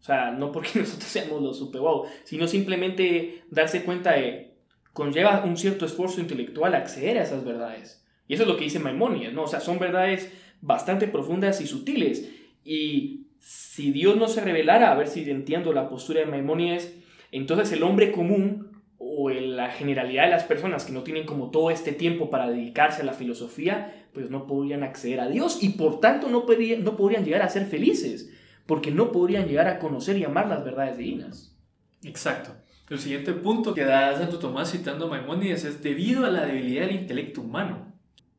O 0.00 0.02
sea, 0.02 0.30
no 0.30 0.50
porque 0.52 0.70
nosotros 0.78 1.08
seamos 1.08 1.42
los 1.42 1.58
super 1.58 1.80
wow, 1.80 2.06
sino 2.24 2.46
simplemente 2.46 3.44
darse 3.50 3.84
cuenta 3.84 4.12
de 4.12 4.54
conlleva 4.92 5.44
un 5.44 5.56
cierto 5.56 5.86
esfuerzo 5.86 6.20
intelectual 6.20 6.74
acceder 6.74 7.18
a 7.18 7.22
esas 7.22 7.44
verdades. 7.44 8.04
Y 8.26 8.34
eso 8.34 8.44
es 8.44 8.48
lo 8.48 8.56
que 8.56 8.64
dice 8.64 8.78
Maimonides, 8.78 9.32
¿no? 9.32 9.44
O 9.44 9.48
sea, 9.48 9.60
son 9.60 9.78
verdades 9.78 10.32
bastante 10.60 11.08
profundas 11.08 11.60
y 11.60 11.66
sutiles. 11.66 12.30
Y 12.64 13.26
si 13.38 13.90
Dios 13.90 14.16
no 14.16 14.28
se 14.28 14.40
revelara, 14.40 14.92
a 14.92 14.96
ver 14.96 15.08
si 15.08 15.28
entiendo 15.30 15.72
la 15.72 15.88
postura 15.88 16.20
de 16.20 16.26
Maimonides, 16.26 16.94
entonces 17.32 17.72
el 17.72 17.82
hombre 17.82 18.12
común 18.12 18.69
o 19.02 19.30
la 19.30 19.70
generalidad 19.70 20.24
de 20.24 20.30
las 20.30 20.44
personas 20.44 20.84
que 20.84 20.92
no 20.92 21.02
tienen 21.02 21.24
como 21.24 21.50
todo 21.50 21.70
este 21.70 21.92
tiempo 21.92 22.28
para 22.28 22.50
dedicarse 22.50 23.00
a 23.00 23.06
la 23.06 23.14
filosofía, 23.14 24.06
pues 24.12 24.30
no 24.30 24.46
podrían 24.46 24.82
acceder 24.82 25.20
a 25.20 25.28
Dios 25.28 25.62
y 25.62 25.70
por 25.70 26.00
tanto 26.00 26.28
no, 26.28 26.44
podrían, 26.44 26.84
no 26.84 26.94
llegar 27.08 27.40
a 27.40 27.48
ser 27.48 27.64
felices, 27.64 28.30
porque 28.66 28.90
no 28.90 29.10
podrían 29.10 29.48
llegar 29.48 29.68
a 29.68 29.78
conocer 29.78 30.18
y 30.18 30.24
amar 30.24 30.48
las 30.48 30.64
verdades 30.64 30.98
divinas. 30.98 31.56
Exacto. 32.04 32.50
El 32.90 32.98
siguiente 32.98 33.32
punto 33.32 33.72
que 33.72 33.86
da 33.86 34.18
Santo 34.18 34.38
Tomás 34.38 34.70
citando 34.70 35.06
a 35.06 35.08
Maimónides 35.08 35.64
es 35.64 35.82
debido 35.82 36.26
a 36.26 36.30
la 36.30 36.44
debilidad 36.44 36.86
del 36.86 36.96
intelecto 36.96 37.40
humano. 37.40 37.94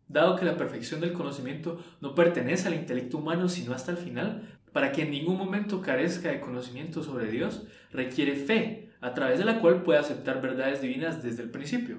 Dado 0.07 0.35
que 0.35 0.45
la 0.45 0.57
perfección 0.57 1.01
del 1.01 1.13
conocimiento 1.13 1.83
no 2.01 2.13
pertenece 2.13 2.67
al 2.67 2.75
intelecto 2.75 3.17
humano 3.17 3.49
sino 3.49 3.73
hasta 3.73 3.91
el 3.91 3.97
final, 3.97 4.59
para 4.71 4.91
que 4.91 5.01
en 5.01 5.11
ningún 5.11 5.39
momento 5.39 5.81
carezca 5.81 6.29
de 6.29 6.39
conocimiento 6.39 7.01
sobre 7.01 7.31
Dios, 7.31 7.63
requiere 7.91 8.35
fe, 8.35 8.90
a 9.01 9.13
través 9.13 9.39
de 9.39 9.45
la 9.45 9.59
cual 9.59 9.83
puede 9.83 9.99
aceptar 9.99 10.41
verdades 10.41 10.81
divinas 10.81 11.21
desde 11.23 11.43
el 11.43 11.49
principio. 11.49 11.97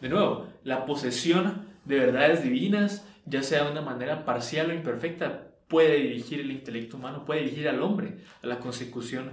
De 0.00 0.08
nuevo, 0.08 0.46
la 0.62 0.86
posesión 0.86 1.66
de 1.84 1.98
verdades 1.98 2.42
divinas, 2.42 3.06
ya 3.26 3.42
sea 3.42 3.64
de 3.64 3.72
una 3.72 3.82
manera 3.82 4.24
parcial 4.24 4.70
o 4.70 4.74
imperfecta, 4.74 5.48
puede 5.68 5.96
dirigir 5.96 6.40
el 6.40 6.52
intelecto 6.52 6.96
humano, 6.96 7.24
puede 7.24 7.40
dirigir 7.40 7.68
al 7.68 7.82
hombre 7.82 8.18
a 8.42 8.46
la 8.46 8.60
consecución 8.60 9.32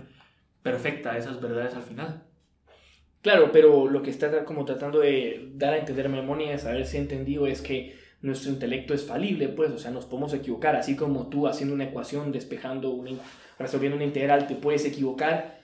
perfecta 0.64 1.14
de 1.14 1.20
esas 1.20 1.40
verdades 1.40 1.76
al 1.76 1.84
final. 1.84 2.24
Claro, 3.22 3.52
pero 3.52 3.88
lo 3.88 4.02
que 4.02 4.10
está 4.10 4.44
como 4.46 4.66
tratando 4.66 5.00
de 5.00 5.52
dar 5.54 5.74
a 5.74 5.78
entender 5.78 6.10
Memonias, 6.10 6.66
a 6.66 6.72
ver 6.72 6.88
si 6.88 6.98
he 6.98 7.00
entendido, 7.00 7.46
es 7.46 7.62
que 7.62 7.96
nuestro 8.22 8.52
intelecto 8.52 8.94
es 8.94 9.06
falible, 9.06 9.50
pues, 9.50 9.72
o 9.72 9.78
sea, 9.78 9.92
nos 9.92 10.06
podemos 10.06 10.34
equivocar, 10.34 10.76
así 10.76 10.96
como 10.96 11.28
tú 11.28 11.48
haciendo 11.48 11.76
una 11.76 11.86
ecuación, 11.86 12.32
despejando, 12.32 12.92
una, 12.92 13.12
resolviendo 13.60 13.96
una 13.96 14.06
integral, 14.06 14.48
te 14.48 14.56
puedes 14.56 14.86
equivocar, 14.86 15.61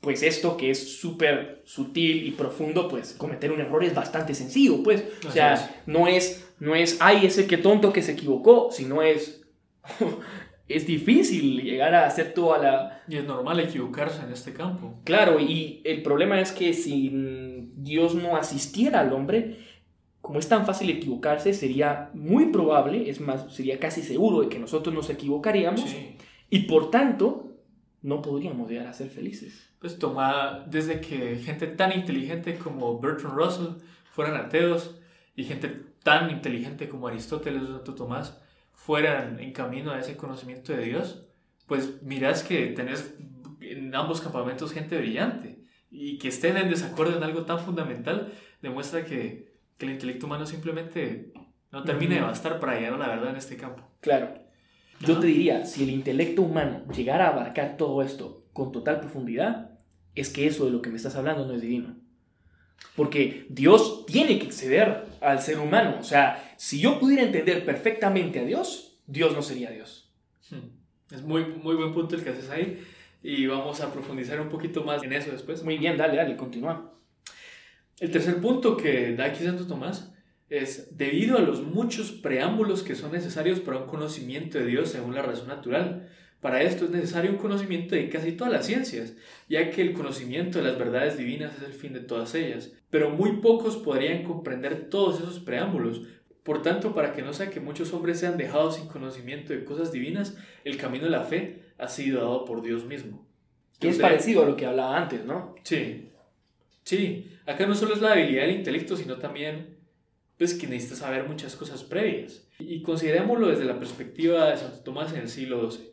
pues 0.00 0.22
esto 0.22 0.56
que 0.56 0.70
es 0.70 0.98
súper 0.98 1.62
sutil 1.64 2.26
y 2.26 2.30
profundo, 2.30 2.88
pues 2.88 3.14
cometer 3.14 3.50
un 3.50 3.60
error 3.60 3.82
es 3.82 3.94
bastante 3.94 4.34
sencillo, 4.34 4.82
pues, 4.82 5.04
o 5.26 5.30
sea, 5.30 5.82
no 5.86 6.06
es, 6.06 6.48
no 6.60 6.74
es, 6.74 6.98
ay, 7.00 7.26
ese 7.26 7.46
que 7.46 7.56
tonto 7.56 7.92
que 7.92 8.02
se 8.02 8.12
equivocó, 8.12 8.70
sino 8.70 9.02
es, 9.02 9.42
es 10.68 10.86
difícil 10.86 11.62
llegar 11.62 11.94
a 11.94 12.06
hacer 12.06 12.32
toda 12.32 12.58
la... 12.58 13.02
Y 13.08 13.16
es 13.16 13.24
normal 13.24 13.58
equivocarse 13.58 14.22
en 14.22 14.32
este 14.32 14.52
campo. 14.52 15.00
Claro, 15.02 15.40
y 15.40 15.82
el 15.84 16.02
problema 16.02 16.40
es 16.40 16.52
que 16.52 16.74
si 16.74 17.10
Dios 17.74 18.14
no 18.14 18.36
asistiera 18.36 19.00
al 19.00 19.12
hombre, 19.12 19.58
como 20.20 20.38
es 20.38 20.48
tan 20.48 20.64
fácil 20.64 20.90
equivocarse, 20.90 21.54
sería 21.54 22.10
muy 22.14 22.46
probable, 22.46 23.10
es 23.10 23.20
más, 23.20 23.52
sería 23.52 23.80
casi 23.80 24.02
seguro 24.02 24.42
de 24.42 24.48
que 24.48 24.60
nosotros 24.60 24.94
nos 24.94 25.10
equivocaríamos. 25.10 25.92
Y 26.50 26.60
por 26.60 26.90
tanto 26.90 27.47
no 28.02 28.22
podríamos 28.22 28.70
llegar 28.70 28.86
a 28.86 28.92
ser 28.92 29.10
felices. 29.10 29.70
Pues 29.78 29.98
toma, 29.98 30.64
desde 30.66 31.00
que 31.00 31.36
gente 31.36 31.66
tan 31.66 31.92
inteligente 31.92 32.56
como 32.56 32.98
Bertrand 33.00 33.36
Russell 33.36 33.82
fueran 34.10 34.36
ateos 34.36 34.98
y 35.36 35.44
gente 35.44 35.68
tan 36.02 36.30
inteligente 36.30 36.88
como 36.88 37.08
Aristóteles 37.08 37.62
o 37.62 37.76
Santo 37.76 37.94
Tomás 37.94 38.40
fueran 38.72 39.38
en 39.40 39.52
camino 39.52 39.90
a 39.90 39.98
ese 39.98 40.16
conocimiento 40.16 40.72
de 40.72 40.84
Dios, 40.84 41.26
pues 41.66 42.02
mirás 42.02 42.42
que 42.42 42.68
tenés 42.68 43.14
en 43.60 43.94
ambos 43.94 44.20
campamentos 44.20 44.72
gente 44.72 44.96
brillante 44.96 45.58
y 45.90 46.18
que 46.18 46.28
estén 46.28 46.56
en 46.56 46.70
desacuerdo 46.70 47.16
en 47.16 47.22
algo 47.22 47.44
tan 47.44 47.58
fundamental 47.58 48.32
demuestra 48.62 49.04
que, 49.04 49.52
que 49.76 49.86
el 49.86 49.92
intelecto 49.92 50.26
humano 50.26 50.46
simplemente 50.46 51.32
no 51.70 51.84
termina 51.84 52.14
de 52.16 52.22
bastar 52.22 52.58
para 52.60 52.76
llegar 52.76 52.94
a 52.94 52.98
la 52.98 53.08
verdad 53.08 53.30
en 53.30 53.36
este 53.36 53.56
campo. 53.56 53.82
Claro. 54.00 54.47
Yo 55.00 55.18
te 55.18 55.28
diría, 55.28 55.64
si 55.64 55.84
el 55.84 55.90
intelecto 55.90 56.42
humano 56.42 56.82
llegara 56.92 57.26
a 57.26 57.30
abarcar 57.30 57.76
todo 57.76 58.02
esto 58.02 58.46
con 58.52 58.72
total 58.72 59.00
profundidad, 59.00 59.78
es 60.14 60.30
que 60.30 60.46
eso 60.46 60.64
de 60.64 60.72
lo 60.72 60.82
que 60.82 60.90
me 60.90 60.96
estás 60.96 61.14
hablando 61.16 61.46
no 61.46 61.54
es 61.54 61.60
divino. 61.60 61.96
Porque 62.96 63.46
Dios 63.48 64.06
tiene 64.06 64.38
que 64.38 64.46
exceder 64.46 65.04
al 65.20 65.40
ser 65.40 65.60
humano. 65.60 65.96
O 66.00 66.04
sea, 66.04 66.54
si 66.56 66.80
yo 66.80 66.98
pudiera 66.98 67.22
entender 67.22 67.64
perfectamente 67.64 68.40
a 68.40 68.44
Dios, 68.44 69.00
Dios 69.06 69.32
no 69.34 69.42
sería 69.42 69.70
Dios. 69.70 70.12
Hmm. 70.50 71.14
Es 71.14 71.22
muy, 71.22 71.44
muy 71.44 71.76
buen 71.76 71.92
punto 71.92 72.16
el 72.16 72.24
que 72.24 72.30
haces 72.30 72.50
ahí. 72.50 72.82
Y 73.22 73.46
vamos 73.46 73.80
a 73.80 73.92
profundizar 73.92 74.40
un 74.40 74.48
poquito 74.48 74.84
más 74.84 75.02
en 75.02 75.12
eso 75.12 75.30
después. 75.30 75.62
Muy 75.62 75.78
bien, 75.78 75.96
dale, 75.96 76.16
dale, 76.16 76.36
continúa. 76.36 76.92
El 78.00 78.10
tercer 78.10 78.40
punto 78.40 78.76
que 78.76 79.14
da 79.14 79.26
aquí 79.26 79.44
Santo 79.44 79.66
Tomás 79.66 80.12
es, 80.50 80.96
debido 80.96 81.36
a 81.36 81.42
los 81.42 81.62
muchos 81.62 82.12
preámbulos 82.12 82.82
que 82.82 82.94
son 82.94 83.12
necesarios 83.12 83.60
para 83.60 83.78
un 83.78 83.86
conocimiento 83.86 84.58
de 84.58 84.66
Dios 84.66 84.90
según 84.90 85.14
la 85.14 85.22
razón 85.22 85.48
natural, 85.48 86.08
para 86.40 86.62
esto 86.62 86.84
es 86.84 86.90
necesario 86.90 87.32
un 87.32 87.38
conocimiento 87.38 87.96
de 87.96 88.08
casi 88.08 88.32
todas 88.32 88.52
las 88.52 88.66
ciencias, 88.66 89.14
ya 89.48 89.70
que 89.70 89.82
el 89.82 89.92
conocimiento 89.92 90.58
de 90.58 90.64
las 90.64 90.78
verdades 90.78 91.18
divinas 91.18 91.56
es 91.56 91.64
el 91.64 91.72
fin 91.72 91.92
de 91.92 92.00
todas 92.00 92.34
ellas. 92.34 92.72
Pero 92.90 93.10
muy 93.10 93.38
pocos 93.38 93.76
podrían 93.76 94.22
comprender 94.22 94.88
todos 94.88 95.20
esos 95.20 95.40
preámbulos. 95.40 96.02
Por 96.44 96.62
tanto, 96.62 96.94
para 96.94 97.12
que 97.12 97.22
no 97.22 97.32
sea 97.32 97.50
que 97.50 97.60
muchos 97.60 97.92
hombres 97.92 98.20
sean 98.20 98.36
dejados 98.36 98.76
sin 98.76 98.86
conocimiento 98.86 99.52
de 99.52 99.64
cosas 99.64 99.90
divinas, 99.90 100.38
el 100.64 100.76
camino 100.76 101.04
de 101.04 101.10
la 101.10 101.24
fe 101.24 101.64
ha 101.76 101.88
sido 101.88 102.20
dado 102.20 102.44
por 102.44 102.62
Dios 102.62 102.84
mismo. 102.84 103.26
Que 103.80 103.88
es 103.88 103.98
parecido 103.98 104.44
a 104.44 104.46
lo 104.46 104.56
que 104.56 104.66
hablaba 104.66 104.96
antes, 104.96 105.24
¿no? 105.24 105.56
Sí. 105.64 106.10
Sí. 106.84 107.32
Acá 107.46 107.66
no 107.66 107.74
solo 107.74 107.94
es 107.94 108.00
la 108.00 108.12
habilidad 108.12 108.42
del 108.42 108.56
intelecto, 108.56 108.96
sino 108.96 109.16
también 109.16 109.77
pues 110.38 110.54
que 110.54 110.68
necesitas 110.68 110.98
saber 110.98 111.26
muchas 111.28 111.56
cosas 111.56 111.82
previas. 111.82 112.48
Y 112.60 112.80
considerémoslo 112.82 113.48
desde 113.48 113.64
la 113.64 113.78
perspectiva 113.78 114.50
de 114.50 114.56
Santo 114.56 114.78
Tomás 114.78 115.12
en 115.12 115.20
el 115.20 115.28
siglo 115.28 115.68
XII. 115.70 115.90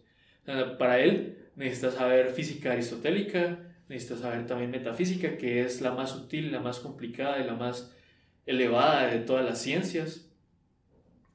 Para 0.77 0.99
él 0.99 1.49
necesitas 1.55 1.95
saber 1.95 2.29
física 2.29 2.73
aristotélica, 2.73 3.59
necesitas 3.89 4.19
saber 4.19 4.45
también 4.45 4.71
metafísica, 4.71 5.37
que 5.37 5.61
es 5.61 5.81
la 5.81 5.91
más 5.91 6.11
sutil, 6.11 6.51
la 6.51 6.59
más 6.59 6.79
complicada 6.79 7.39
y 7.39 7.45
la 7.45 7.55
más 7.55 7.91
elevada 8.45 9.07
de 9.07 9.19
todas 9.19 9.43
las 9.43 9.59
ciencias. 9.59 10.29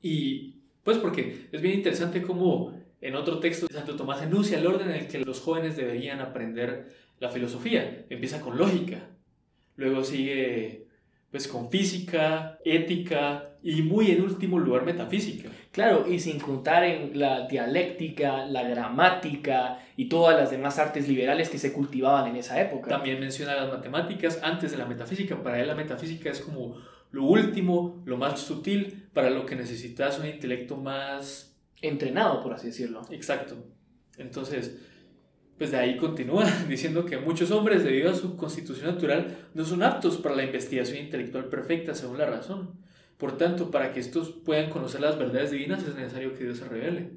Y 0.01 0.61
pues 0.85 0.99
porque 0.99 1.49
es 1.51 1.61
bien 1.61 1.75
interesante 1.75 2.23
cómo 2.23 2.81
en 3.01 3.17
otro 3.17 3.41
texto 3.41 3.67
Santo 3.73 3.97
Tomás 3.97 4.23
enuncia 4.23 4.59
el 4.59 4.67
orden 4.67 4.91
en 4.91 4.97
el 4.97 5.09
que 5.09 5.19
los 5.19 5.41
jóvenes 5.41 5.77
deberían 5.77 6.21
aprender 6.21 6.95
la 7.19 7.29
filosofía. 7.29 8.07
Empieza 8.09 8.41
con 8.41 8.57
lógica, 8.57 9.09
luego 9.77 10.05
sigue 10.05 10.87
pues 11.31 11.47
con 11.47 11.71
física, 11.71 12.59
ética 12.65 13.51
y 13.63 13.83
muy 13.83 14.11
en 14.11 14.23
último 14.23 14.59
lugar 14.59 14.85
metafísica. 14.85 15.49
Claro, 15.71 16.07
y 16.11 16.19
sin 16.19 16.41
contar 16.41 16.83
en 16.85 17.19
la 17.19 17.47
dialéctica, 17.47 18.47
la 18.47 18.63
gramática 18.63 19.79
y 19.97 20.09
todas 20.09 20.37
las 20.37 20.51
demás 20.51 20.79
artes 20.79 21.09
liberales 21.09 21.49
que 21.49 21.59
se 21.59 21.73
cultivaban 21.73 22.29
en 22.29 22.37
esa 22.37 22.61
época. 22.61 22.89
También 22.89 23.21
menciona 23.21 23.55
las 23.55 23.71
matemáticas 23.71 24.41
antes 24.43 24.73
de 24.73 24.79
la 24.79 24.87
metafísica. 24.87 25.41
Para 25.43 25.61
él 25.61 25.69
la 25.69 25.75
metafísica 25.75 26.31
es 26.31 26.41
como 26.41 26.77
lo 27.13 27.25
último, 27.25 28.03
lo 28.05 28.17
más 28.17 28.41
sutil, 28.41 29.09
para 29.13 29.31
lo 29.31 29.47
que 29.47 29.57
necesitas 29.57 30.19
un 30.19 30.27
intelecto 30.27 30.77
más... 30.77 31.47
Entrenado, 31.83 32.43
por 32.43 32.53
así 32.53 32.67
decirlo. 32.67 33.01
Exacto. 33.11 33.57
Entonces, 34.19 34.77
pues 35.61 35.73
de 35.73 35.77
ahí 35.77 35.99
continúa 35.99 36.47
diciendo 36.71 37.05
que 37.05 37.19
muchos 37.19 37.51
hombres, 37.51 37.85
debido 37.85 38.11
a 38.11 38.15
su 38.15 38.35
constitución 38.35 38.95
natural, 38.95 39.37
no 39.53 39.67
son 39.67 39.83
aptos 39.83 40.17
para 40.17 40.35
la 40.35 40.45
investigación 40.45 40.97
intelectual 40.97 41.51
perfecta 41.51 41.95
según 41.95 42.17
la 42.17 42.25
razón. 42.25 42.71
Por 43.19 43.37
tanto, 43.37 43.71
para 43.71 43.93
que 43.93 44.01
estos 44.01 44.31
puedan 44.31 44.71
conocer 44.71 45.03
las 45.03 45.19
verdades 45.19 45.51
divinas 45.51 45.83
es 45.83 45.95
necesario 45.95 46.35
que 46.35 46.45
Dios 46.45 46.57
se 46.57 46.65
revele. 46.65 47.11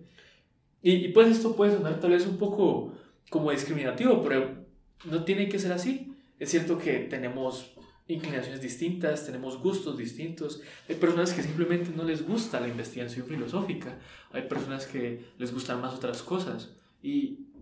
Y, 0.81 1.07
pues 1.13 1.29
esto 1.29 1.55
puede 1.55 1.73
sonar 1.73 2.01
tal 2.01 2.11
vez 2.11 2.27
un 2.27 2.37
poco 2.37 2.91
como 3.29 3.49
discriminativo, 3.49 4.21
pero 4.21 4.65
no 5.05 5.23
tiene 5.23 5.47
que 5.47 5.57
ser 5.57 5.71
así. 5.71 6.13
Es 6.37 6.51
cierto 6.51 6.77
que 6.77 6.99
tenemos 6.99 7.73
inclinaciones 8.09 8.59
distintas, 8.59 9.25
tenemos 9.25 9.57
gustos 9.57 9.97
distintos. 9.97 10.61
Hay 10.89 10.95
personas 10.95 11.31
que 11.31 11.43
simplemente 11.43 11.91
no 11.95 12.03
les 12.03 12.27
gusta 12.27 12.59
la 12.59 12.67
investigación 12.67 13.25
filosófica, 13.25 13.97
hay 14.33 14.41
personas 14.49 14.85
que 14.85 15.27
les 15.37 15.53
gustan 15.53 15.79
más 15.79 15.93
otras 15.93 16.21
cosas. 16.21 16.73
Y 17.01 17.52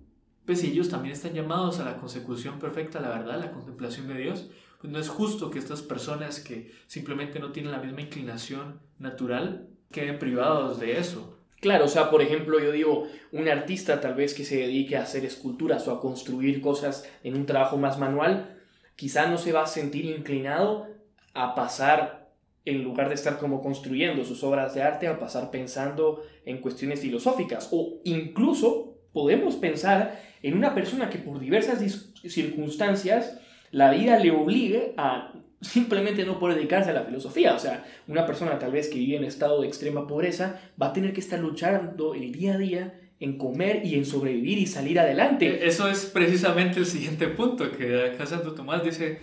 pues 0.52 0.66
ellos 0.66 0.90
también 0.90 1.14
están 1.14 1.34
llamados 1.34 1.80
a 1.80 1.86
la 1.86 1.96
consecución 1.96 2.60
perfecta, 2.60 3.00
la 3.00 3.08
verdad, 3.08 3.40
la 3.40 3.54
contemplación 3.54 4.10
de 4.10 4.16
Dios, 4.16 4.50
pues 4.82 4.92
no 4.92 5.00
es 5.00 5.08
justo 5.08 5.50
que 5.50 5.60
estas 5.60 5.82
personas 5.82 6.42
que 6.42 6.74
simplemente 6.88 7.40
no 7.40 7.54
tienen 7.54 7.72
la 7.72 7.78
misma 7.78 8.02
inclinación 8.02 8.82
natural 9.00 9.70
queden 9.94 10.20
privados 10.20 10.78
de 10.78 11.00
eso. 11.00 11.38
Claro, 11.62 11.86
o 11.86 11.88
sea, 11.88 12.10
por 12.10 12.22
ejemplo, 12.22 12.60
yo 12.60 12.74
digo, 12.74 13.08
un 13.32 13.48
artista 13.48 14.02
tal 14.02 14.14
vez 14.16 14.34
que 14.34 14.44
se 14.44 14.58
dedique 14.58 14.98
a 14.98 15.04
hacer 15.04 15.24
esculturas 15.24 15.88
o 15.88 15.94
a 15.94 16.02
construir 16.02 16.60
cosas 16.60 17.10
en 17.24 17.38
un 17.38 17.46
trabajo 17.46 17.78
más 17.78 17.98
manual, 17.98 18.60
quizá 18.98 19.28
no 19.28 19.38
se 19.38 19.54
va 19.54 19.64
a 19.64 19.68
sentir 19.68 20.04
inclinado 20.04 20.90
a 21.34 21.56
pasar, 21.56 22.30
en 22.66 22.84
lugar 22.84 23.08
de 23.08 23.16
estar 23.16 23.40
como 23.40 23.62
construyendo 23.62 24.26
sus 24.26 24.44
obras 24.44 24.76
de 24.76 24.84
arte, 24.84 25.08
a 25.08 25.18
pasar 25.18 25.50
pensando 25.50 26.22
en 26.44 26.58
cuestiones 26.58 27.00
filosóficas. 27.00 27.70
O 27.72 28.02
incluso 28.04 28.98
podemos 29.14 29.56
pensar 29.56 30.31
en 30.44 30.58
una 30.58 30.74
persona 30.74 31.10
que 31.10 31.20
por 31.20 31.40
diversas 31.40 31.80
circunstancias 32.26 33.40
la 33.72 33.92
vida 33.92 34.20
le 34.20 34.32
obligue 34.32 34.94
a 34.98 35.34
simplemente 35.62 36.26
no 36.26 36.40
poder 36.40 36.58
dedicarse 36.58 36.90
a 36.90 36.94
la 36.94 37.04
filosofía. 37.04 37.54
O 37.56 37.60
sea, 37.60 37.86
una 38.08 38.26
persona 38.26 38.60
tal 38.60 38.72
vez 38.72 38.90
que 38.90 38.98
vive 38.98 39.18
en 39.18 39.24
estado 39.24 39.62
de 39.62 39.68
extrema 39.68 40.08
pobreza 40.08 40.60
va 40.82 40.88
a 40.88 40.94
tener 40.94 41.14
que 41.14 41.22
estar 41.22 41.40
luchando 41.40 42.16
el 42.16 42.32
día 42.32 42.56
a 42.56 42.58
día 42.58 43.00
en 43.20 43.38
comer 43.38 43.86
y 43.86 43.96
en 43.96 44.06
sobrevivir 44.06 44.58
y 44.58 44.66
salir 44.66 45.00
adelante. 45.00 45.48
E-, 45.48 45.68
eso 45.68 45.88
es 45.88 46.06
precisamente 46.08 46.80
el 46.80 46.88
siguiente 46.88 47.28
punto 47.28 47.72
que 47.72 48.06
acá 48.06 48.26
Santo 48.26 48.54
Tomás 48.54 48.84
dice, 48.84 49.20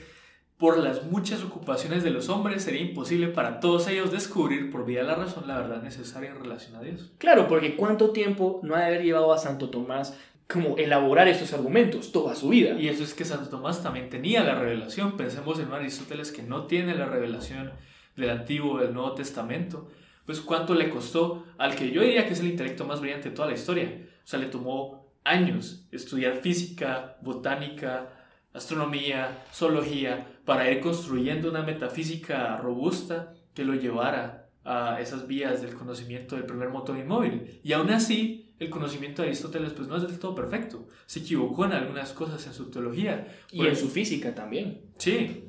por 0.56 0.78
las 0.78 1.04
muchas 1.04 1.42
ocupaciones 1.42 2.04
de 2.04 2.10
los 2.10 2.28
hombres 2.28 2.62
sería 2.62 2.80
imposible 2.80 3.28
para 3.28 3.58
todos 3.58 3.88
ellos 3.88 4.12
descubrir 4.12 4.70
por 4.70 4.86
vía 4.86 5.00
de 5.00 5.06
la 5.06 5.16
razón 5.16 5.48
la 5.48 5.58
verdad 5.58 5.82
necesaria 5.82 6.30
en 6.30 6.40
relación 6.40 6.76
a 6.76 6.80
Dios. 6.80 7.10
Claro, 7.18 7.48
porque 7.48 7.76
cuánto 7.76 8.10
tiempo 8.10 8.60
no 8.62 8.76
ha 8.76 8.80
de 8.80 8.86
haber 8.86 9.02
llevado 9.02 9.32
a 9.32 9.38
Santo 9.38 9.68
Tomás 9.68 10.16
como 10.48 10.78
elaborar 10.78 11.28
estos 11.28 11.52
argumentos 11.52 12.10
toda 12.10 12.34
su 12.34 12.48
vida. 12.48 12.78
Y 12.80 12.88
eso 12.88 13.04
es 13.04 13.12
que 13.12 13.26
Santo 13.26 13.50
Tomás 13.50 13.82
también 13.82 14.08
tenía 14.08 14.42
la 14.42 14.58
revelación. 14.58 15.16
Pensemos 15.16 15.58
en 15.58 15.68
un 15.68 15.74
Aristóteles 15.74 16.32
que 16.32 16.42
no 16.42 16.66
tiene 16.66 16.94
la 16.94 17.04
revelación 17.04 17.72
del 18.16 18.30
Antiguo 18.30 18.74
o 18.74 18.78
del 18.78 18.94
Nuevo 18.94 19.12
Testamento. 19.12 19.88
Pues 20.24 20.40
cuánto 20.40 20.74
le 20.74 20.88
costó 20.88 21.44
al 21.58 21.74
que 21.74 21.90
yo 21.90 22.00
diría 22.00 22.26
que 22.26 22.32
es 22.32 22.40
el 22.40 22.48
intelecto 22.48 22.86
más 22.86 23.00
brillante 23.00 23.28
de 23.28 23.34
toda 23.34 23.48
la 23.48 23.54
historia. 23.54 23.92
O 24.24 24.26
sea, 24.26 24.38
le 24.38 24.46
tomó 24.46 25.12
años 25.22 25.86
estudiar 25.92 26.36
física, 26.36 27.18
botánica, 27.20 28.08
astronomía, 28.54 29.44
zoología, 29.52 30.26
para 30.46 30.70
ir 30.70 30.80
construyendo 30.80 31.50
una 31.50 31.62
metafísica 31.62 32.56
robusta 32.56 33.34
que 33.52 33.64
lo 33.64 33.74
llevara 33.74 34.47
a 34.68 35.00
esas 35.00 35.26
vías 35.26 35.62
del 35.62 35.74
conocimiento 35.74 36.36
del 36.36 36.44
primer 36.44 36.68
motor 36.68 36.98
inmóvil. 36.98 37.58
Y 37.64 37.72
aún 37.72 37.90
así, 37.90 38.52
el 38.58 38.68
conocimiento 38.68 39.22
de 39.22 39.28
Aristóteles 39.28 39.72
pues 39.72 39.88
no 39.88 39.96
es 39.96 40.02
del 40.02 40.18
todo 40.18 40.34
perfecto. 40.34 40.86
Se 41.06 41.20
equivocó 41.20 41.64
en 41.64 41.72
algunas 41.72 42.12
cosas 42.12 42.46
en 42.46 42.52
su 42.52 42.70
teología. 42.70 43.26
Y 43.50 43.66
en 43.66 43.74
su 43.74 43.88
física 43.88 44.34
también. 44.34 44.82
Sí. 44.98 45.48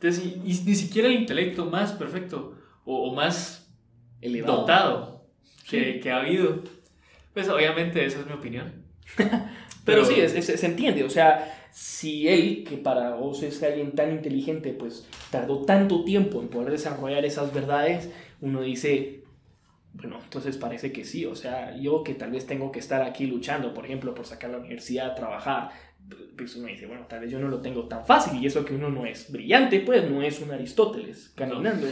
Entonces, 0.00 0.24
y, 0.24 0.64
ni 0.64 0.74
siquiera 0.74 1.06
el 1.06 1.14
intelecto 1.14 1.66
más 1.66 1.92
perfecto 1.92 2.56
o, 2.84 3.14
más 3.14 3.72
Elevado. 4.20 4.58
dotado 4.58 5.24
que, 5.70 6.00
que, 6.00 6.10
ha 6.10 6.18
habido. 6.18 6.64
Pues 7.32 7.48
obviamente 7.48 8.04
esa 8.04 8.20
es 8.20 8.26
mi 8.26 8.32
opinión. 8.32 8.72
Pero, 9.84 10.04
sí, 10.04 10.14
se 10.42 10.66
entiende. 10.66 11.04
O 11.04 11.10
sea, 11.10 11.62
si 11.72 12.28
él, 12.28 12.64
que 12.68 12.76
para 12.76 13.14
vos 13.14 13.42
es 13.42 13.62
alguien 13.62 13.92
tan 13.92 14.12
inteligente, 14.12 14.72
pues 14.72 15.06
tardó 15.30 15.62
tanto 15.62 16.04
tiempo 16.04 16.40
en 16.40 16.48
poder 16.48 16.70
desarrollar 16.70 17.24
esas 17.24 17.52
verdades, 17.52 18.10
uno 18.42 18.60
dice, 18.60 19.22
bueno, 19.94 20.18
entonces 20.22 20.56
parece 20.58 20.92
que 20.92 21.04
sí, 21.04 21.24
o 21.24 21.34
sea, 21.34 21.76
yo 21.76 22.02
que 22.02 22.14
tal 22.14 22.32
vez 22.32 22.46
tengo 22.46 22.72
que 22.72 22.80
estar 22.80 23.02
aquí 23.02 23.26
luchando, 23.26 23.72
por 23.72 23.84
ejemplo, 23.84 24.14
por 24.14 24.26
sacar 24.26 24.50
la 24.50 24.58
universidad, 24.58 25.14
trabajar, 25.14 25.70
pues 26.36 26.56
uno 26.56 26.66
dice, 26.66 26.86
bueno, 26.86 27.06
tal 27.08 27.20
vez 27.20 27.30
yo 27.30 27.38
no 27.38 27.48
lo 27.48 27.60
tengo 27.60 27.86
tan 27.86 28.04
fácil 28.04 28.42
y 28.42 28.46
eso 28.46 28.64
que 28.64 28.74
uno 28.74 28.90
no 28.90 29.06
es 29.06 29.30
brillante, 29.30 29.80
pues 29.80 30.10
no 30.10 30.22
es 30.22 30.40
un 30.40 30.50
Aristóteles 30.50 31.32
caminando. 31.36 31.86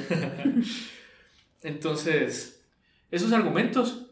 entonces, 1.62 2.66
esos 3.12 3.32
argumentos 3.32 4.10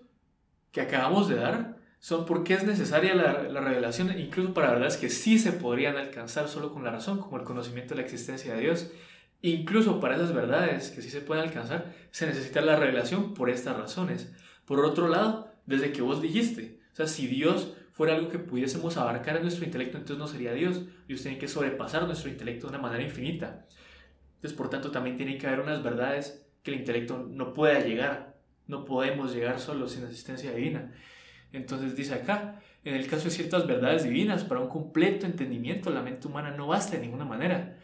que 0.71 0.81
acabamos 0.81 1.29
de 1.29 1.35
dar 1.35 1.77
son 1.99 2.25
porque 2.25 2.55
es 2.55 2.63
necesaria 2.63 3.17
la, 3.17 3.43
la 3.45 3.61
revelación, 3.61 4.17
incluso 4.17 4.55
para 4.55 4.71
verdades 4.71 4.97
que 4.97 5.11
sí 5.11 5.41
se 5.41 5.51
podrían 5.51 5.97
alcanzar 5.97 6.47
solo 6.47 6.73
con 6.73 6.85
la 6.85 6.93
razón, 6.93 7.19
como 7.19 7.37
el 7.37 7.43
conocimiento 7.43 7.95
de 7.95 8.03
la 8.03 8.07
existencia 8.07 8.55
de 8.55 8.61
Dios, 8.61 8.93
Incluso 9.41 10.01
para 10.01 10.17
esas 10.17 10.35
verdades 10.35 10.91
que 10.91 11.03
sí 11.03 11.11
se 11.11 11.21
pueden 11.21 11.45
alcanzar, 11.45 11.95
se 12.11 12.27
necesita 12.27 12.61
la 12.61 12.77
revelación 12.77 13.35
por 13.35 13.51
estas 13.51 13.77
razones. 13.77 14.33
Por 14.65 14.85
otro 14.85 15.09
lado, 15.09 15.53
desde 15.67 15.93
que 15.93 16.03
vos 16.03 16.21
dijiste, 16.21 16.81
o 16.93 16.97
sea, 16.97 17.07
si 17.07 17.27
Dios 17.27 17.75
fuera 17.93 18.15
algo 18.15 18.29
que 18.29 18.39
pudiésemos 18.39 18.97
abarcar 18.97 19.37
en 19.37 19.43
nuestro 19.43 19.65
intelecto, 19.65 19.97
entonces 19.97 20.19
no 20.19 20.29
sería 20.29 20.53
Dios. 20.53 20.83
Dios 21.07 21.23
tiene 21.23 21.39
que 21.39 21.49
sobrepasar 21.49 22.07
nuestro 22.07 22.31
intelecto 22.31 22.67
de 22.67 22.75
una 22.75 22.83
manera 22.83 23.05
infinita. 23.05 23.67
Entonces, 24.37 24.57
por 24.57 24.71
tanto, 24.71 24.91
también 24.91 25.17
tiene 25.17 25.39
que 25.39 25.47
haber 25.47 25.61
unas 25.61 25.83
verdades 25.83 26.47
que 26.63 26.73
el 26.73 26.81
intelecto 26.81 27.19
no 27.31 27.55
pueda 27.55 27.81
llegar. 27.81 28.41
No 28.67 28.85
podemos 28.85 29.35
llegar 29.35 29.61
solo 29.61 29.89
sin 29.89 30.05
asistencia 30.05 30.53
divina. 30.53 30.93
Entonces 31.53 31.97
dice 31.97 32.15
acá, 32.15 32.61
en 32.85 32.95
el 32.95 33.07
caso 33.07 33.25
de 33.25 33.31
ciertas 33.31 33.67
verdades 33.67 34.05
divinas, 34.05 34.45
para 34.45 34.61
un 34.61 34.69
completo 34.69 35.27
entendimiento, 35.27 35.91
la 35.91 36.03
mente 36.03 36.29
humana 36.29 36.51
no 36.51 36.67
basta 36.67 36.97
de 36.97 37.03
ninguna 37.03 37.25
manera. 37.25 37.79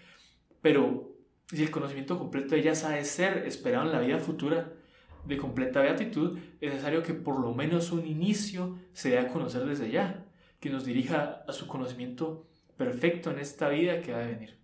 Pero 0.60 1.13
si 1.48 1.62
el 1.62 1.70
conocimiento 1.70 2.18
completo 2.18 2.54
de 2.54 2.60
ellas 2.60 2.84
ha 2.84 2.90
de 2.90 3.04
ser 3.04 3.44
esperado 3.46 3.86
en 3.86 3.92
la 3.92 4.00
vida 4.00 4.18
futura, 4.18 4.72
de 5.26 5.36
completa 5.36 5.80
beatitud, 5.80 6.38
es 6.60 6.70
necesario 6.70 7.02
que 7.02 7.14
por 7.14 7.40
lo 7.40 7.54
menos 7.54 7.92
un 7.92 8.06
inicio 8.06 8.78
se 8.92 9.10
dé 9.10 9.18
a 9.18 9.28
conocer 9.28 9.64
desde 9.64 9.90
ya, 9.90 10.24
que 10.60 10.70
nos 10.70 10.84
dirija 10.84 11.44
a 11.48 11.52
su 11.52 11.66
conocimiento 11.66 12.46
perfecto 12.76 13.30
en 13.30 13.38
esta 13.38 13.68
vida 13.68 14.00
que 14.00 14.12
ha 14.12 14.18
de 14.18 14.34
venir, 14.34 14.58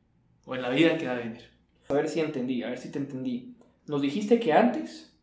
o 0.44 0.54
en 0.54 0.62
la 0.62 0.70
vida 0.70 0.98
que 0.98 1.08
ha 1.08 1.14
de 1.14 1.24
venir. 1.24 1.50
A 1.88 1.94
ver 1.94 2.08
si 2.08 2.20
entendí, 2.20 2.62
a 2.62 2.68
ver 2.68 2.78
si 2.78 2.90
te 2.90 2.98
entendí. 2.98 3.56
Nos 3.86 4.02
dijiste 4.02 4.38
que 4.38 4.52
antes, 4.52 5.16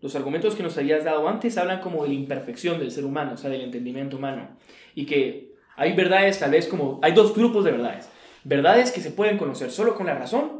los 0.00 0.14
argumentos 0.14 0.54
que 0.54 0.62
nos 0.62 0.76
habías 0.78 1.04
dado 1.04 1.28
antes 1.28 1.58
hablan 1.58 1.80
como 1.80 2.02
de 2.02 2.08
la 2.08 2.14
imperfección 2.14 2.78
del 2.78 2.90
ser 2.90 3.04
humano, 3.04 3.32
o 3.34 3.36
sea, 3.36 3.50
del 3.50 3.62
entendimiento 3.62 4.16
humano, 4.16 4.56
y 4.94 5.06
que 5.06 5.54
hay 5.76 5.94
verdades 5.94 6.38
tal 6.38 6.50
vez 6.50 6.66
como, 6.68 7.00
hay 7.02 7.12
dos 7.12 7.34
grupos 7.34 7.64
de 7.64 7.72
verdades. 7.72 8.08
Verdades 8.44 8.92
que 8.92 9.00
se 9.00 9.10
pueden 9.10 9.38
conocer 9.38 9.70
solo 9.70 9.94
con 9.94 10.06
la 10.06 10.14
razón 10.14 10.59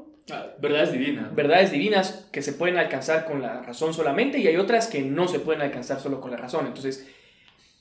verdades 0.60 0.92
divinas. 0.92 1.34
Verdades 1.34 1.72
divinas 1.72 2.28
que 2.32 2.42
se 2.42 2.52
pueden 2.52 2.78
alcanzar 2.78 3.24
con 3.24 3.42
la 3.42 3.62
razón 3.62 3.94
solamente 3.94 4.38
y 4.38 4.46
hay 4.46 4.56
otras 4.56 4.86
que 4.86 5.02
no 5.02 5.28
se 5.28 5.40
pueden 5.40 5.62
alcanzar 5.62 6.00
solo 6.00 6.20
con 6.20 6.30
la 6.30 6.36
razón. 6.36 6.66
Entonces, 6.66 7.08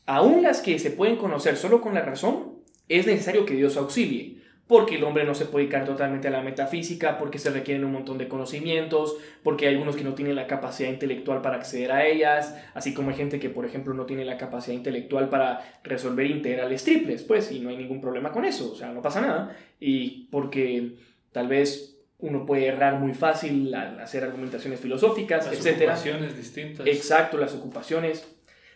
aún 0.05 0.43
las 0.43 0.61
que 0.61 0.79
se 0.79 0.91
pueden 0.91 1.17
conocer 1.17 1.55
solo 1.55 1.81
con 1.81 1.93
la 1.93 2.01
razón, 2.01 2.59
es 2.87 3.05
necesario 3.05 3.45
que 3.45 3.53
Dios 3.53 3.77
auxilie, 3.77 4.39
porque 4.65 4.95
el 4.95 5.03
hombre 5.03 5.23
no 5.23 5.33
se 5.33 5.45
puede 5.45 5.65
dedicar 5.65 5.85
totalmente 5.85 6.27
a 6.27 6.31
la 6.31 6.41
metafísica, 6.41 7.17
porque 7.17 7.39
se 7.39 7.49
requieren 7.49 7.85
un 7.85 7.91
montón 7.91 8.17
de 8.17 8.27
conocimientos, 8.27 9.17
porque 9.43 9.67
hay 9.67 9.73
algunos 9.73 9.95
que 9.95 10.03
no 10.03 10.13
tienen 10.13 10.35
la 10.35 10.47
capacidad 10.47 10.89
intelectual 10.89 11.41
para 11.41 11.57
acceder 11.57 11.91
a 11.91 12.05
ellas, 12.05 12.55
así 12.73 12.93
como 12.93 13.09
hay 13.09 13.15
gente 13.15 13.39
que, 13.39 13.49
por 13.49 13.65
ejemplo, 13.65 13.93
no 13.93 14.05
tiene 14.05 14.25
la 14.25 14.37
capacidad 14.37 14.75
intelectual 14.75 15.29
para 15.29 15.79
resolver 15.83 16.25
integrales 16.25 16.83
triples, 16.83 17.23
pues, 17.23 17.51
y 17.51 17.59
no 17.59 17.69
hay 17.69 17.77
ningún 17.77 18.01
problema 18.01 18.31
con 18.31 18.45
eso, 18.45 18.71
o 18.71 18.75
sea, 18.75 18.91
no 18.91 19.01
pasa 19.01 19.21
nada, 19.21 19.55
y 19.79 20.27
porque 20.31 20.95
tal 21.31 21.47
vez 21.47 21.98
uno 22.19 22.45
puede 22.45 22.67
errar 22.67 22.99
muy 22.99 23.13
fácil 23.13 23.73
al 23.73 23.99
hacer 23.99 24.23
argumentaciones 24.23 24.79
filosóficas, 24.79 25.45
las 25.45 25.65
etc. 25.65 25.77
ocupaciones 25.77 26.37
distintas. 26.37 26.85
Exacto, 26.85 27.37
las 27.37 27.53
ocupaciones. 27.55 28.27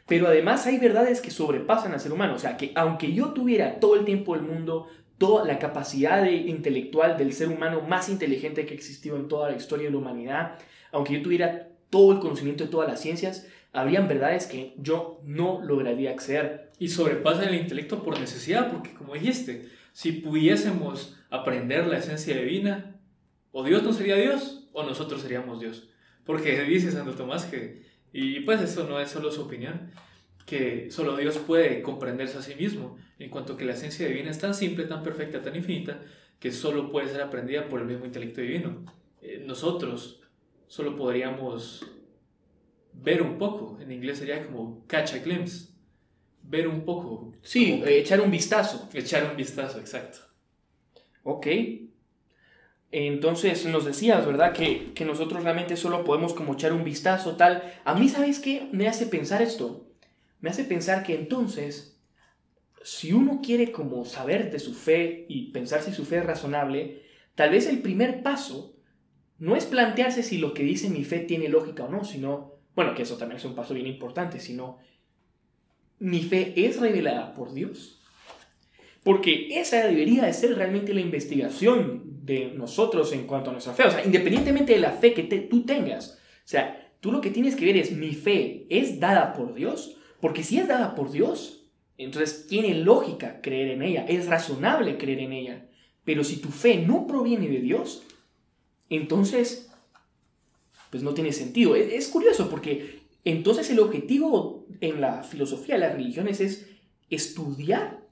Pero 0.07 0.27
además 0.27 0.65
hay 0.65 0.77
verdades 0.79 1.21
que 1.21 1.29
sobrepasan 1.31 1.93
al 1.93 1.99
ser 1.99 2.13
humano. 2.13 2.35
O 2.35 2.39
sea, 2.39 2.55
que 2.55 2.71
aunque 2.75 3.13
yo 3.13 3.31
tuviera 3.33 3.79
todo 3.79 3.95
el 3.95 4.05
tiempo 4.05 4.35
del 4.35 4.43
mundo, 4.43 4.87
toda 5.17 5.45
la 5.45 5.59
capacidad 5.59 6.25
intelectual 6.25 7.17
del 7.17 7.33
ser 7.33 7.49
humano 7.49 7.81
más 7.81 8.09
inteligente 8.09 8.65
que 8.65 8.73
ha 8.73 8.77
existido 8.77 9.17
en 9.17 9.27
toda 9.27 9.49
la 9.49 9.57
historia 9.57 9.85
de 9.85 9.91
la 9.91 9.97
humanidad, 9.97 10.59
aunque 10.91 11.13
yo 11.13 11.21
tuviera 11.21 11.69
todo 11.89 12.13
el 12.13 12.19
conocimiento 12.19 12.63
de 12.63 12.69
todas 12.69 12.89
las 12.89 13.01
ciencias, 13.01 13.47
habrían 13.73 14.07
verdades 14.07 14.45
que 14.47 14.73
yo 14.77 15.19
no 15.25 15.61
lograría 15.61 16.11
acceder. 16.11 16.71
Y 16.79 16.87
sobrepasan 16.87 17.49
el 17.49 17.55
intelecto 17.55 18.03
por 18.03 18.19
necesidad, 18.19 18.71
porque 18.71 18.93
como 18.93 19.15
dijiste, 19.15 19.67
si 19.91 20.13
pudiésemos 20.13 21.17
aprender 21.29 21.87
la 21.87 21.97
esencia 21.97 22.35
divina, 22.35 22.92
o 23.53 23.63
Dios 23.63 23.83
no 23.83 23.93
sería 23.93 24.17
Dios 24.17 24.67
o 24.73 24.83
nosotros 24.83 25.21
seríamos 25.21 25.61
Dios. 25.61 25.87
Porque 26.25 26.61
dice 26.65 26.91
Santo 26.91 27.13
Tomás 27.13 27.45
que, 27.45 27.83
y 28.11 28.41
pues 28.41 28.59
eso 28.61 28.85
no 28.89 28.99
es 28.99 29.09
solo 29.09 29.31
su 29.31 29.43
opinión, 29.43 29.91
que 30.45 30.91
solo 30.91 31.15
Dios 31.15 31.37
puede 31.37 31.81
comprenderse 31.81 32.37
a 32.37 32.41
sí 32.41 32.55
mismo, 32.55 32.97
en 33.17 33.29
cuanto 33.29 33.55
que 33.55 33.63
la 33.63 33.73
esencia 33.73 34.07
divina 34.07 34.31
es 34.31 34.39
tan 34.39 34.53
simple, 34.53 34.85
tan 34.85 35.03
perfecta, 35.03 35.41
tan 35.41 35.55
infinita, 35.55 36.01
que 36.39 36.51
solo 36.51 36.91
puede 36.91 37.07
ser 37.07 37.21
aprendida 37.21 37.69
por 37.69 37.79
el 37.79 37.87
mismo 37.87 38.05
intelecto 38.05 38.41
divino. 38.41 38.83
Eh, 39.21 39.41
nosotros 39.45 40.21
solo 40.67 40.97
podríamos 40.97 41.85
ver 42.91 43.21
un 43.21 43.37
poco, 43.37 43.79
en 43.79 43.91
inglés 43.91 44.17
sería 44.17 44.45
como 44.45 44.85
catch 44.87 45.13
a 45.13 45.19
glimpse, 45.19 45.69
ver 46.41 46.67
un 46.67 46.83
poco. 46.83 47.31
Sí, 47.41 47.81
echar 47.85 48.19
un 48.19 48.31
vistazo. 48.31 48.89
Echar 48.93 49.29
un 49.29 49.37
vistazo, 49.37 49.79
exacto. 49.79 50.19
Ok, 51.23 51.47
entonces 52.93 53.65
nos 53.65 53.85
decías, 53.85 54.23
¿verdad? 54.23 54.53
Que, 54.53 54.93
nosotros 55.03 55.43
realmente 55.43 55.75
solo 55.75 56.03
podemos 56.03 56.33
como 56.33 56.53
echar 56.53 56.73
un 56.73 56.83
vistazo 56.83 57.35
tal. 57.35 57.63
A 57.85 57.95
mí, 57.95 58.07
¿sabes 58.07 58.39
qué? 58.39 58.69
Me 58.71 58.87
hace 58.87 59.07
pensar 59.07 59.41
esto. 59.41 59.87
Me 60.41 60.51
hace 60.51 60.63
pensar 60.63 61.01
que 61.01 61.15
entonces, 61.15 61.99
si 62.83 63.11
uno 63.11 63.41
quiere 63.43 63.71
como 63.71 64.05
saber 64.05 64.51
de 64.51 64.59
su 64.59 64.75
fe 64.75 65.25
y 65.27 65.51
pensar 65.51 65.81
si 65.81 65.91
su 65.91 66.05
fe 66.05 66.19
es 66.19 66.25
razonable, 66.27 67.01
tal 67.33 67.49
vez 67.49 67.65
el 67.65 67.81
primer 67.81 68.21
paso 68.21 68.75
no 69.39 69.55
es 69.55 69.65
plantearse 69.65 70.21
si 70.21 70.37
lo 70.37 70.53
que 70.53 70.61
dice 70.61 70.87
mi 70.89 71.03
fe 71.03 71.19
tiene 71.19 71.49
lógica 71.49 71.85
o 71.85 71.89
no, 71.89 72.03
sino, 72.03 72.59
bueno, 72.75 72.93
que 72.93 73.01
eso 73.01 73.17
también 73.17 73.39
es 73.39 73.45
un 73.45 73.55
paso 73.55 73.73
bien 73.73 73.87
importante, 73.87 74.39
sino, 74.39 74.77
¿mi 75.97 76.21
fe 76.21 76.53
es 76.55 76.79
revelada 76.79 77.33
por 77.33 77.53
Dios? 77.53 78.02
Porque 79.03 79.59
esa 79.59 79.85
debería 79.85 80.23
de 80.23 80.33
ser 80.33 80.55
realmente 80.55 80.93
la 80.93 81.01
investigación 81.01 82.03
de 82.23 82.53
nosotros 82.55 83.11
en 83.11 83.27
cuanto 83.27 83.49
a 83.49 83.53
nuestra 83.53 83.73
fe. 83.73 83.83
O 83.83 83.91
sea, 83.91 84.05
independientemente 84.05 84.73
de 84.73 84.79
la 84.79 84.91
fe 84.91 85.13
que 85.13 85.23
tú 85.23 85.65
tengas. 85.65 86.19
O 86.37 86.47
sea, 86.47 86.95
tú 87.01 87.11
lo 87.11 87.19
que 87.19 87.29
tienes 87.29 87.55
que 87.55 87.65
ver 87.65 87.75
es, 87.75 87.91
mi 87.91 88.13
fe 88.13 88.65
es 88.69 88.99
dada 88.99 89.33
por 89.33 89.53
Dios. 89.53 89.97
Porque 90.21 90.43
si 90.43 90.57
es 90.57 90.69
dada 90.69 90.95
por 90.95 91.11
Dios, 91.11 91.65
entonces 91.97 92.47
tiene 92.47 92.75
lógica 92.75 93.41
creer 93.41 93.71
en 93.71 93.81
ella. 93.81 94.05
Es 94.07 94.27
razonable 94.27 94.97
creer 94.97 95.19
en 95.19 95.33
ella. 95.33 95.69
Pero 96.05 96.23
si 96.23 96.37
tu 96.37 96.49
fe 96.49 96.77
no 96.77 97.05
proviene 97.05 97.49
de 97.49 97.59
Dios, 97.59 98.03
entonces, 98.89 99.69
pues 100.89 101.03
no 101.03 101.13
tiene 101.13 101.33
sentido. 101.33 101.75
Es, 101.75 101.91
es 101.91 102.07
curioso 102.07 102.49
porque 102.49 103.01
entonces 103.25 103.69
el 103.69 103.79
objetivo 103.79 104.65
en 104.79 105.01
la 105.01 105.23
filosofía 105.23 105.75
de 105.75 105.81
las 105.81 105.93
religiones 105.93 106.39
es 106.39 106.69
estudiar 107.09 108.02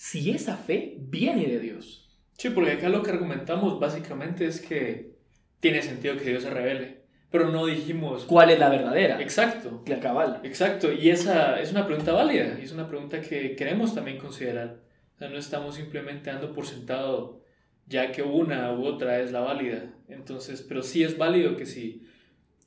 si 0.00 0.30
esa 0.30 0.56
fe 0.56 0.96
viene 0.98 1.46
de 1.46 1.60
Dios. 1.60 2.08
Sí, 2.38 2.48
porque 2.48 2.72
acá 2.72 2.88
lo 2.88 3.02
que 3.02 3.10
argumentamos 3.10 3.78
básicamente 3.78 4.46
es 4.46 4.58
que 4.58 5.12
tiene 5.60 5.82
sentido 5.82 6.16
que 6.16 6.24
Dios 6.24 6.42
se 6.42 6.48
revele, 6.48 7.02
pero 7.30 7.50
no 7.50 7.66
dijimos... 7.66 8.24
¿Cuál 8.24 8.48
es 8.48 8.58
la 8.58 8.70
verdadera? 8.70 9.20
Exacto. 9.20 9.82
La 9.86 10.00
cabal. 10.00 10.40
Exacto, 10.42 10.90
y 10.90 11.10
esa 11.10 11.60
es 11.60 11.72
una 11.72 11.86
pregunta 11.86 12.12
válida, 12.12 12.56
y 12.58 12.64
es 12.64 12.72
una 12.72 12.88
pregunta 12.88 13.20
que 13.20 13.54
queremos 13.54 13.94
también 13.94 14.16
considerar. 14.16 14.78
O 15.16 15.18
sea, 15.18 15.28
no 15.28 15.36
estamos 15.36 15.74
simplemente 15.74 16.30
dando 16.30 16.54
por 16.54 16.64
sentado 16.64 17.42
ya 17.86 18.10
que 18.10 18.22
una 18.22 18.72
u 18.72 18.86
otra 18.86 19.20
es 19.20 19.32
la 19.32 19.40
válida. 19.40 19.92
Entonces, 20.08 20.64
pero 20.66 20.82
sí 20.82 21.02
es 21.02 21.18
válido 21.18 21.58
que 21.58 21.66
si, 21.66 22.06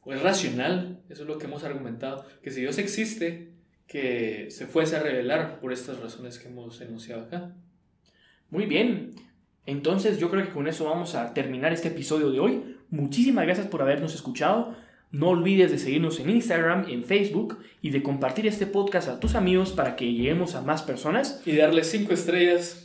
o 0.03 0.13
es 0.13 0.21
racional, 0.21 1.01
eso 1.09 1.23
es 1.23 1.27
lo 1.27 1.39
que 1.39 1.47
hemos 1.47 1.63
argumentado, 1.63 2.27
que 2.43 2.51
si 2.51 2.61
Dios 2.61 2.77
existe, 2.77 3.53
que 3.87 4.47
se 4.49 4.65
fuese 4.65 4.95
a 4.95 5.03
revelar 5.03 5.59
por 5.59 5.73
estas 5.73 5.99
razones 5.99 6.39
que 6.39 6.47
hemos 6.47 6.79
enunciado 6.81 7.23
acá. 7.23 7.53
Muy 8.49 8.65
bien. 8.65 9.11
Entonces 9.65 10.19
yo 10.19 10.29
creo 10.29 10.45
que 10.45 10.51
con 10.51 10.67
eso 10.67 10.85
vamos 10.85 11.15
a 11.15 11.33
terminar 11.33 11.73
este 11.73 11.89
episodio 11.89 12.31
de 12.31 12.39
hoy. 12.39 12.77
Muchísimas 12.89 13.45
gracias 13.45 13.67
por 13.67 13.81
habernos 13.81 14.13
escuchado. 14.13 14.75
No 15.11 15.29
olvides 15.29 15.71
de 15.71 15.77
seguirnos 15.77 16.19
en 16.19 16.29
Instagram, 16.29 16.89
en 16.89 17.03
Facebook 17.03 17.59
y 17.81 17.91
de 17.91 18.01
compartir 18.01 18.47
este 18.47 18.65
podcast 18.65 19.07
a 19.09 19.19
tus 19.19 19.35
amigos 19.35 19.71
para 19.71 19.95
que 19.95 20.11
lleguemos 20.11 20.55
a 20.55 20.61
más 20.61 20.81
personas. 20.81 21.41
Y 21.45 21.55
darle 21.55 21.83
5 21.83 22.13
estrellas. 22.13 22.83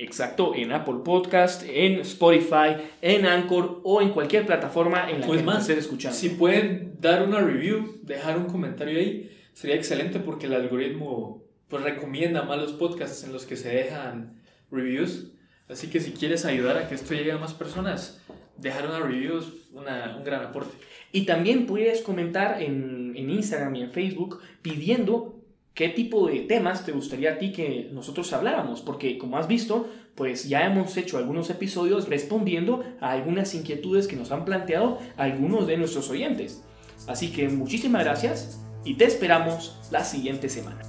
Exacto, 0.00 0.54
en 0.54 0.70
Apple 0.72 1.00
Podcast, 1.04 1.64
en 1.68 2.00
Spotify, 2.00 2.76
en 3.02 3.26
Anchor 3.26 3.80
o 3.82 4.00
en 4.00 4.10
cualquier 4.10 4.46
plataforma 4.46 5.10
en 5.10 5.20
la 5.20 5.26
pues 5.26 5.40
que 5.40 5.46
más, 5.46 5.68
escuchando. 5.68 6.16
Si 6.16 6.30
pueden 6.30 6.92
dar 7.00 7.26
una 7.26 7.40
review, 7.40 7.98
dejar 8.02 8.38
un 8.38 8.46
comentario 8.46 8.96
ahí, 8.96 9.28
sería 9.58 9.74
excelente 9.74 10.20
porque 10.20 10.46
el 10.46 10.54
algoritmo 10.54 11.42
pues 11.66 11.82
recomienda 11.82 12.42
más 12.42 12.58
los 12.58 12.74
podcasts 12.74 13.24
en 13.24 13.32
los 13.32 13.44
que 13.44 13.56
se 13.56 13.68
dejan 13.68 14.40
reviews. 14.70 15.32
Así 15.68 15.88
que 15.88 15.98
si 15.98 16.12
quieres 16.12 16.44
ayudar 16.44 16.76
a 16.76 16.88
que 16.88 16.94
esto 16.94 17.12
llegue 17.12 17.32
a 17.32 17.38
más 17.38 17.54
personas, 17.54 18.22
dejar 18.56 18.86
una 18.86 19.00
review 19.00 19.38
es 19.38 19.46
un 19.72 20.24
gran 20.24 20.44
aporte. 20.44 20.76
Y 21.10 21.26
también 21.26 21.66
puedes 21.66 22.02
comentar 22.02 22.62
en, 22.62 23.14
en 23.16 23.30
Instagram 23.30 23.74
y 23.74 23.82
en 23.82 23.90
Facebook 23.90 24.38
pidiendo 24.62 25.40
qué 25.74 25.88
tipo 25.88 26.28
de 26.28 26.38
temas 26.42 26.86
te 26.86 26.92
gustaría 26.92 27.32
a 27.32 27.38
ti 27.38 27.50
que 27.50 27.90
nosotros 27.92 28.32
habláramos, 28.32 28.80
porque 28.80 29.18
como 29.18 29.38
has 29.38 29.48
visto, 29.48 29.90
pues 30.14 30.48
ya 30.48 30.66
hemos 30.66 30.96
hecho 30.96 31.18
algunos 31.18 31.50
episodios 31.50 32.08
respondiendo 32.08 32.84
a 33.00 33.10
algunas 33.10 33.56
inquietudes 33.56 34.06
que 34.06 34.14
nos 34.14 34.30
han 34.30 34.44
planteado 34.44 35.00
algunos 35.16 35.66
de 35.66 35.78
nuestros 35.78 36.08
oyentes. 36.10 36.62
Así 37.08 37.32
que 37.32 37.48
muchísimas 37.48 38.04
gracias 38.04 38.60
y 38.88 38.94
te 38.94 39.04
esperamos 39.04 39.76
la 39.90 40.02
siguiente 40.02 40.48
semana. 40.48 40.80